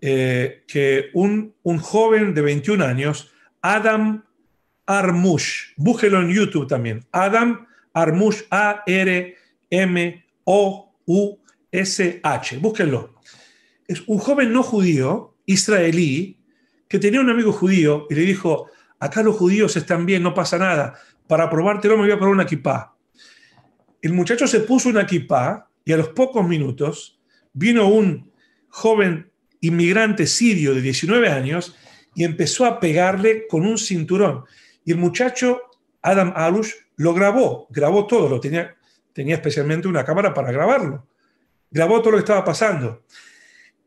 [0.00, 3.30] eh, que un, un, joven de 21 años,
[3.62, 4.24] Adam
[4.84, 8.42] Armush, búsquelo en YouTube también, Adam Armush,
[9.70, 10.18] A-R-M-O-U-S-H,
[12.58, 13.14] búsquenlo.
[13.86, 16.40] Es un joven no judío, israelí,
[16.88, 20.58] que tenía un amigo judío y le dijo, acá los judíos están bien, no pasa
[20.58, 22.96] nada, para probártelo me voy a poner una kipá.
[24.00, 27.20] El muchacho se puso una kipá y a los pocos minutos
[27.52, 28.30] vino un
[28.68, 31.74] joven inmigrante sirio de 19 años
[32.14, 34.44] y empezó a pegarle con un cinturón.
[34.84, 35.62] Y el muchacho,
[36.02, 38.76] Adam Alush, lo grabó, grabó todo, lo tenía,
[39.16, 41.06] tenía especialmente una cámara para grabarlo.
[41.70, 43.02] Grabó todo lo que estaba pasando.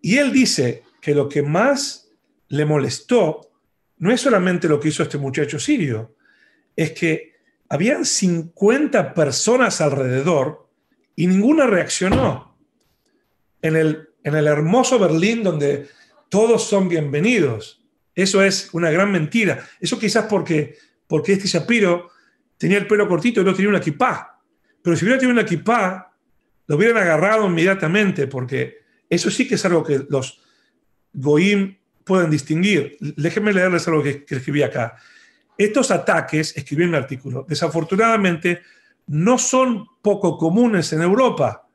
[0.01, 2.09] Y él dice que lo que más
[2.47, 3.51] le molestó
[3.97, 6.15] no es solamente lo que hizo este muchacho sirio,
[6.75, 7.33] es que
[7.69, 10.67] habían 50 personas alrededor
[11.15, 12.57] y ninguna reaccionó.
[13.61, 15.89] En el, en el hermoso Berlín donde
[16.29, 17.85] todos son bienvenidos.
[18.15, 19.63] Eso es una gran mentira.
[19.79, 20.75] Eso quizás porque,
[21.05, 22.09] porque este Shapiro
[22.57, 24.38] tenía el pelo cortito y no tenía una equipá.
[24.89, 26.15] Pero si hubiera tenido una equipá,
[26.65, 30.41] lo hubieran agarrado inmediatamente, porque eso sí que es algo que los
[31.13, 32.97] goim pueden distinguir.
[32.99, 34.95] Déjenme leerles algo que, escribí acá.
[35.55, 38.63] Estos ataques, escribí en un artículo, desafortunadamente
[39.05, 41.67] no son poco comunes en Europa.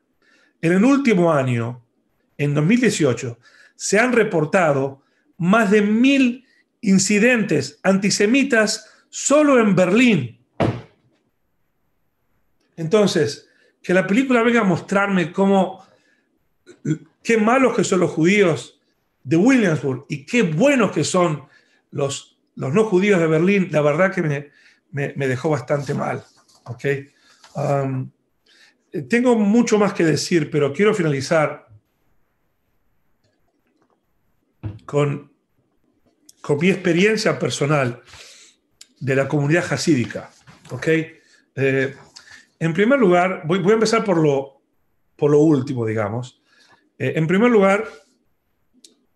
[0.61, 1.85] En el último año,
[2.37, 3.39] en 2018,
[3.77, 5.03] se han reportado
[5.37, 6.45] más de mil
[6.81, 10.34] incidentes antisemitas solo en Berlín.
[12.77, 13.49] Entonces,
[13.81, 15.85] que la película venga a mostrarme cómo,
[17.23, 18.79] qué malos que son los judíos
[19.23, 21.47] de Williamsburg y qué buenos que son
[21.91, 24.51] los, los no judíos de Berlín, la verdad que me,
[24.91, 26.23] me, dejó bastante mal.
[26.65, 27.09] ¿okay?
[27.55, 28.11] Um,
[29.09, 31.67] tengo mucho más que decir, pero quiero finalizar
[34.85, 35.31] con,
[36.41, 38.01] con mi experiencia personal
[38.99, 40.31] de la comunidad jasídica.
[40.71, 41.19] ¿okay?
[41.55, 41.95] Eh,
[42.59, 44.61] en primer lugar, voy, a empezar por lo,
[45.15, 46.41] por lo último, digamos.
[46.97, 47.85] Eh, en primer lugar,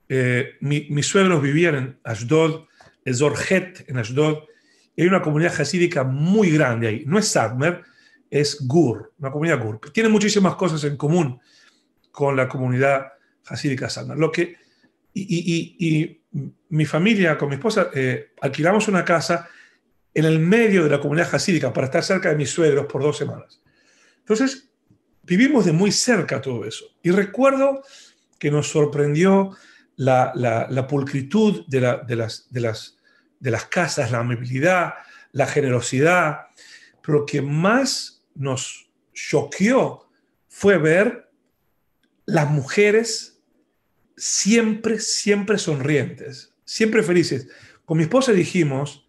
[0.09, 2.65] eh, mis suegros vivían en Ashdod,
[3.05, 4.39] en Zorjet, en Ashdod,
[4.95, 7.03] y hay una comunidad jasídica muy grande ahí.
[7.05, 7.83] No es Sadmer,
[8.29, 9.79] es Gur, una comunidad Gur.
[9.93, 11.39] Tiene muchísimas cosas en común
[12.11, 13.13] con la comunidad
[13.47, 14.17] hasídica Sadmer.
[14.17, 14.57] Lo que,
[15.13, 16.17] y,
[16.69, 19.47] mi familia, con mi esposa, eh, alquilamos una casa
[20.13, 23.17] en el medio de la comunidad hasídica para estar cerca de mis suegros por dos
[23.17, 23.61] semanas.
[24.19, 24.69] Entonces,
[25.23, 26.85] vivimos de muy cerca todo eso.
[27.03, 27.83] Y recuerdo
[28.37, 29.55] que nos sorprendió
[29.95, 32.07] la, pulcritud de, las,
[32.49, 32.97] de, las,
[33.39, 34.93] de las casas, la amabilidad,
[35.31, 36.47] la generosidad.
[37.01, 40.09] Pero lo que más nos choqueó
[40.47, 41.29] fue ver
[42.25, 43.41] las mujeres
[44.15, 47.47] siempre, siempre sonrientes, siempre felices.
[47.85, 49.08] Con mi esposa dijimos,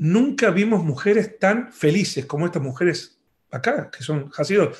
[0.00, 3.20] nunca vimos mujeres tan felices como estas mujeres
[3.50, 4.74] acá, que son Hasidot.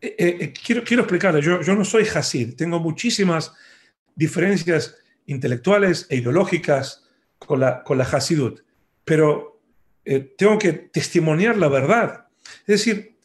[0.00, 3.52] Eh, eh, eh, quiero, quiero explicarles, yo, no soy Hasid, tengo muchísimas
[4.14, 8.62] diferencias intelectuales e ideológicas con la, con la Hasidut,
[9.04, 9.60] pero
[10.38, 12.28] tengo que testimoniar la verdad.
[12.60, 13.16] Es decir,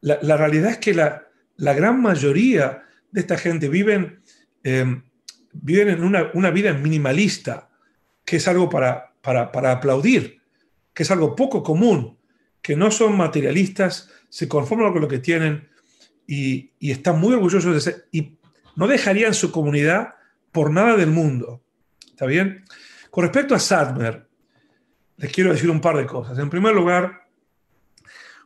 [0.00, 4.22] la, la realidad es que la, la, gran mayoría de esta gente viven,
[4.62, 7.68] viven en una, una, vida minimalista,
[8.24, 10.39] que es algo para, para, para aplaudir
[11.00, 12.18] que es algo poco común,
[12.60, 15.66] que no son materialistas, se conforman con lo que tienen
[16.26, 18.36] y, están muy orgullosos de ser, y
[18.76, 20.16] no dejarían su comunidad
[20.52, 21.62] por nada del mundo.
[22.06, 22.66] ¿Está bien?
[23.10, 24.28] Con respecto a Sadmer,
[25.16, 26.38] les quiero decir un par de cosas.
[26.38, 27.22] En primer lugar,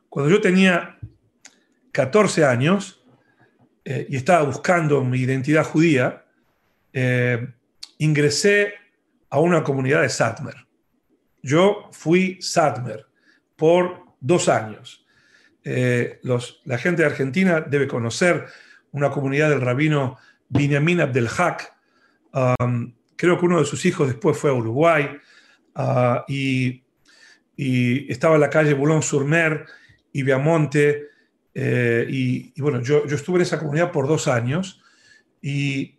[0.09, 0.97] cuando yo tenía
[1.91, 3.05] 14 años
[3.85, 6.25] eh, y estaba buscando mi identidad judía,
[6.93, 7.49] eh,
[7.99, 8.75] ingresé
[9.29, 10.64] a una comunidad de Sadmer.
[11.45, 13.05] Yo fui Sadmer
[13.55, 15.07] por dos años.
[15.63, 16.19] Eh,
[16.65, 18.47] la gente de Argentina debe conocer
[18.93, 20.17] una comunidad del rabino
[20.49, 21.71] Binyamin Abdelhak.
[22.33, 25.11] Um, creo que uno de sus hijos después fue a Uruguay
[25.77, 26.83] uh, y,
[27.57, 29.67] estaba en la calle Boulogne-sur-Mer
[30.15, 31.09] y Viamonte.
[31.53, 34.83] Eh, y, bueno, yo, estuve en esa comunidad por dos años
[35.43, 35.99] y,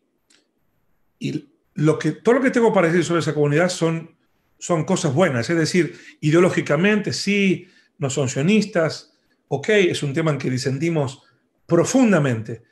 [1.20, 4.16] y lo que, todo lo que tengo para decir sobre esa comunidad son
[4.58, 9.14] son cosas buenas, es decir, ideológicamente sí, no son sionistas,
[9.48, 11.24] ok, es un tema en que disentimos
[11.66, 12.64] profundamente.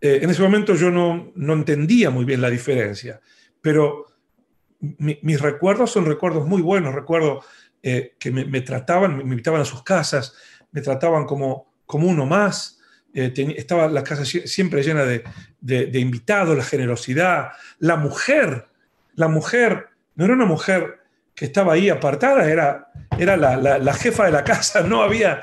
[0.00, 3.20] Eh, en ese momento yo no, no, entendía muy bien la diferencia,
[3.60, 4.06] pero
[4.80, 7.44] mis recuerdos son recuerdos muy buenos, recuerdo
[7.82, 10.34] eh, que me, trataban, me invitaban a sus casas,
[10.72, 12.80] me trataban como, como uno más,
[13.14, 15.22] eh, estaba la casa siempre llena de,
[15.60, 18.66] de, de invitados, la generosidad, la mujer,
[19.14, 21.01] la mujer no era una mujer
[21.44, 22.88] estaba ahí apartada era,
[23.18, 25.40] era la, jefa de la casa, no había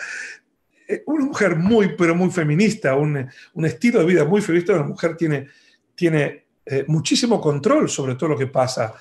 [0.88, 3.30] eh, una mujer muy, pero muy feminista, un,
[3.66, 5.47] estilo de vida muy feminista, una mujer tiene,
[5.95, 8.93] tiene eh, muchísimo control sobre todo lo que pasa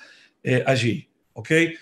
[0.43, 1.09] eh, allí.
[1.33, 1.75] ¿okay?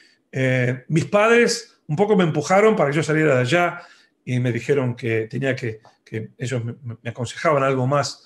[0.89, 3.81] mis padres un poco me empujaron para que yo saliera de allá
[4.23, 8.23] y me dijeron que tenía que, que ellos me, me, aconsejaban algo más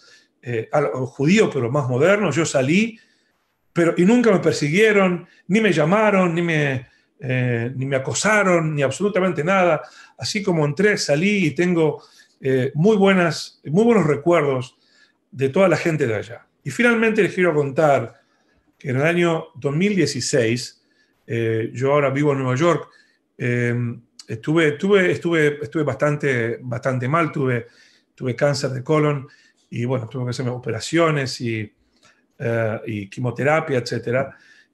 [0.73, 2.33] algo judío, pero más moderno.
[2.33, 2.99] Yo salí
[3.73, 6.89] pero, y nunca me persiguieron, ni me llamaron, ni me,
[7.21, 9.83] eh, ni me acosaron, ni absolutamente nada.
[10.17, 12.03] Así como entré, salí y tengo
[12.41, 14.77] eh, muy, buenas, muy buenos recuerdos
[15.31, 16.47] de toda la gente de allá.
[16.65, 18.21] Y finalmente les quiero contar
[18.79, 20.83] que en el año 2016,
[21.27, 22.89] eh, yo ahora vivo en Nueva York,
[24.29, 27.69] estuve, estuve, estuve, estuve bastante, bastante mal, tuve,
[28.15, 29.27] tuve cáncer de colon
[29.71, 31.73] y bueno, tuve que hacerme operaciones y
[32.43, 34.29] eh, y quimioterapia, etc.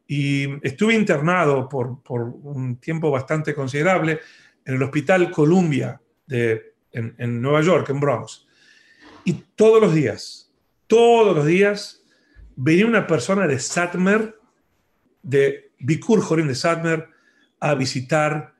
[0.06, 4.20] Y estuve internado por, por, un tiempo bastante considerable
[4.64, 8.46] en el Hospital Columbia de, en, en, Nueva York, en Bronx.
[9.24, 10.52] Y todos los días,
[10.86, 12.04] todos los días,
[12.54, 14.38] venía una persona de Satmer,
[15.24, 17.08] de Bikur Jorim de Satmer,
[17.58, 18.54] a visitar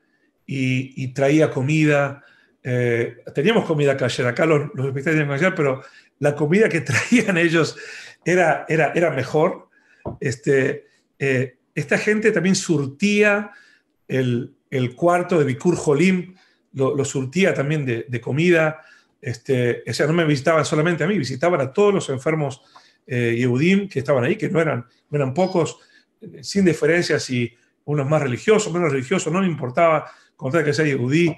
[0.45, 2.25] y, traía comida.
[2.61, 5.81] Eh, teníamos comida ayer, acá los, los hospitales tenían ayer, pero
[6.19, 7.77] la comida que traían ellos
[8.31, 9.69] era, era, mejor.
[10.19, 10.85] Este,
[11.17, 13.51] eh, esta gente también surtía
[14.07, 14.53] el,
[14.95, 16.35] cuarto de Bikur Jolim,
[16.73, 18.81] lo, surtía también de, comida.
[19.21, 22.61] Este, o sea, no me visitaban solamente a mí, visitaban a todos los enfermos
[23.05, 25.79] eh, Yehudim que estaban ahí, que no eran, eran pocos,
[26.41, 27.53] sin diferencia si
[27.85, 31.33] uno es más religioso, menos religioso, no me importaba, contar que sea Yehudí,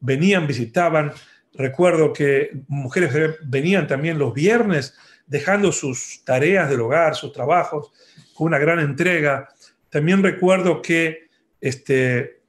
[0.00, 1.12] venían, visitaban.
[1.54, 4.94] Recuerdo que mujeres venían también los viernes
[5.32, 7.90] dejando sus tareas del hogar, sus trabajos,
[8.34, 9.48] con una gran entrega.
[9.90, 11.28] También recuerdo que
[11.60, 12.40] este,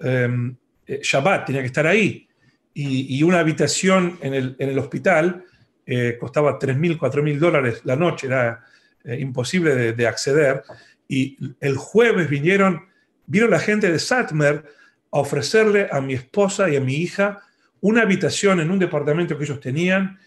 [0.00, 2.26] em, eh, Shabbat tenía que estar ahí.
[2.72, 5.44] y, una habitación en el, en el hospital
[5.92, 8.64] eh, costaba 3.000, 4.000 dólares la noche, era
[9.02, 10.62] eh, imposible de, acceder.
[11.08, 12.86] Y el jueves vinieron,
[13.26, 14.64] vino la gente de Satmer
[15.10, 17.42] a ofrecerle a mi esposa y a mi hija
[17.80, 20.20] una habitación en un departamento que ellos tenían.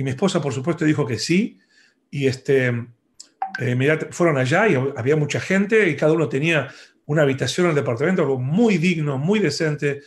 [0.00, 1.58] Y mi esposa, por supuesto, dijo que sí.
[2.10, 2.68] Y este,
[3.58, 6.72] eh, fueron allá y había mucha gente y cada uno tenía
[7.04, 10.00] una habitación en el departamento, algo muy digno, muy decente,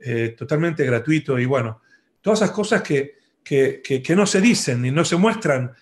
[0.00, 1.38] eh, totalmente gratuito.
[1.38, 1.80] Y bueno,
[2.20, 5.72] todas esas cosas que, que, que, no se dicen ni no se muestran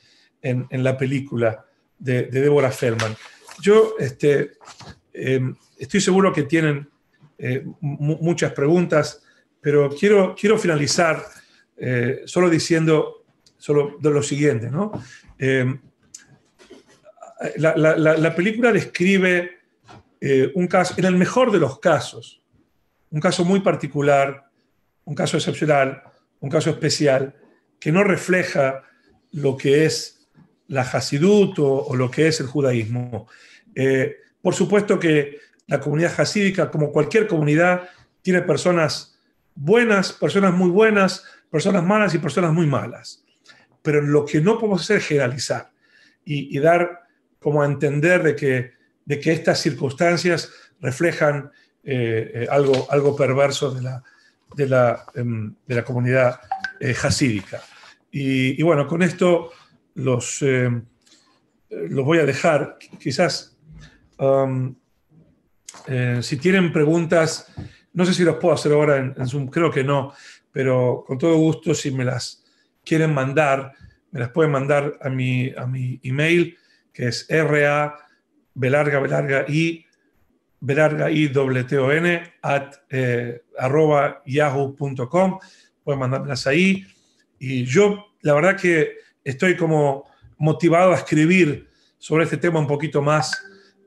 [0.41, 1.67] en, la película
[1.99, 3.17] de, de Deborah Feldman.
[3.61, 4.59] Yo este,
[5.12, 6.89] em, estoy seguro que tienen
[7.37, 9.25] eh, muchas preguntas,
[9.61, 11.21] pero quiero, quiero finalizar
[12.27, 13.26] solo diciendo
[13.67, 14.71] solo de lo siguiente.
[14.71, 14.93] ¿no?
[17.57, 19.59] La, la, la, película describe
[20.21, 22.43] eh, un caso, en el mejor de los casos,
[23.11, 24.49] un caso muy particular,
[25.05, 26.01] un caso excepcional,
[26.39, 27.35] un caso especial,
[27.81, 28.85] que no refleja
[29.33, 30.29] lo que es
[30.69, 33.27] la Hasidut o, lo que es el judaísmo.
[33.75, 37.89] Eh, por supuesto que la comunidad hasídica, como cualquier comunidad,
[38.23, 39.19] tiene personas
[39.57, 43.26] buenas, personas muy buenas, personas malas y personas muy malas.
[43.87, 45.70] Pero lo que no podemos hacer es generalizar
[46.24, 47.07] y, dar
[47.39, 48.72] como a entender de que,
[49.05, 51.53] de que estas circunstancias reflejan
[51.84, 54.03] eh, eh, algo, algo perverso de la,
[54.57, 56.41] de la, em, de la comunidad
[57.05, 57.62] hasídica.
[58.11, 59.53] Y, bueno, con esto
[59.95, 60.70] los, eh,
[61.68, 62.78] los voy a dejar.
[62.99, 63.57] Quizás,
[65.87, 67.53] eh, si tienen preguntas,
[67.93, 70.12] no sé si los puedo hacer ahora en, Zoom, creo que no,
[70.51, 72.45] pero con todo gusto, si me las
[72.87, 73.72] quieren mandar,
[74.12, 76.57] me las pueden mandar a mi, a mi email,
[76.93, 77.99] que es ra
[78.55, 79.84] belarga belarga y
[80.61, 85.39] belarga y n at eh, arroba yahoo.com.
[85.84, 86.87] Pueden mandármelas ahí.
[87.39, 90.09] Y yo, la verdad que estoy como
[90.39, 91.68] motivado a escribir
[91.99, 93.43] sobre este tema un poquito más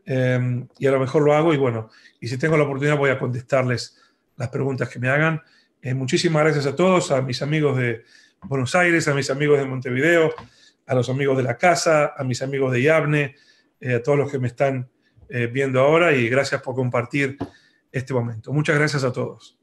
[0.05, 1.89] em, y a lo mejor lo hago y bueno,
[2.19, 3.97] y si tengo la oportunidad voy a contestarles
[4.35, 5.41] las preguntas que me hagan.
[5.81, 8.03] Eh, muchísimas gracias a todos, a mis amigos de
[8.43, 10.33] Buenos Aires, a mis amigos de Montevideo,
[10.87, 13.35] a los amigos de la casa, a mis amigos de Yavne,
[13.79, 14.89] eh, a todos los que me están
[15.27, 17.37] eh, viendo ahora y gracias por compartir
[17.91, 18.51] este momento.
[18.51, 19.59] Muchas gracias a todos.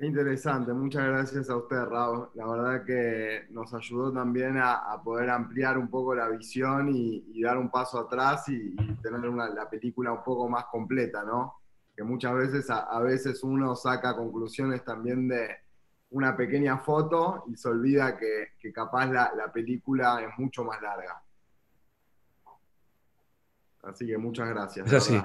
[0.00, 2.28] Interesante, muchas gracias a usted, Raúl.
[2.34, 7.58] La verdad que nos ayudó también a, poder ampliar un poco la visión y, dar
[7.58, 11.54] un paso atrás y, tener la película un poco más completa, ¿no?
[11.96, 15.48] Que muchas veces, a, veces uno saca conclusiones también de
[16.14, 21.20] una pequeña foto y se olvida que, capaz la, la película es mucho más larga.
[23.82, 24.86] Así que muchas gracias.
[24.86, 25.20] Es así.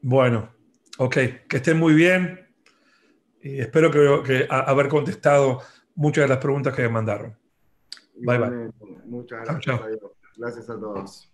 [0.00, 0.50] Bueno,
[0.98, 1.14] ok,
[1.48, 2.48] que estén muy bien.
[3.42, 5.60] Y espero que, haber contestado
[5.94, 7.36] muchas de las preguntas que me mandaron.
[8.16, 8.72] Bye bye.
[9.04, 9.80] Muchas gracias.
[10.36, 11.31] Gracias a todos.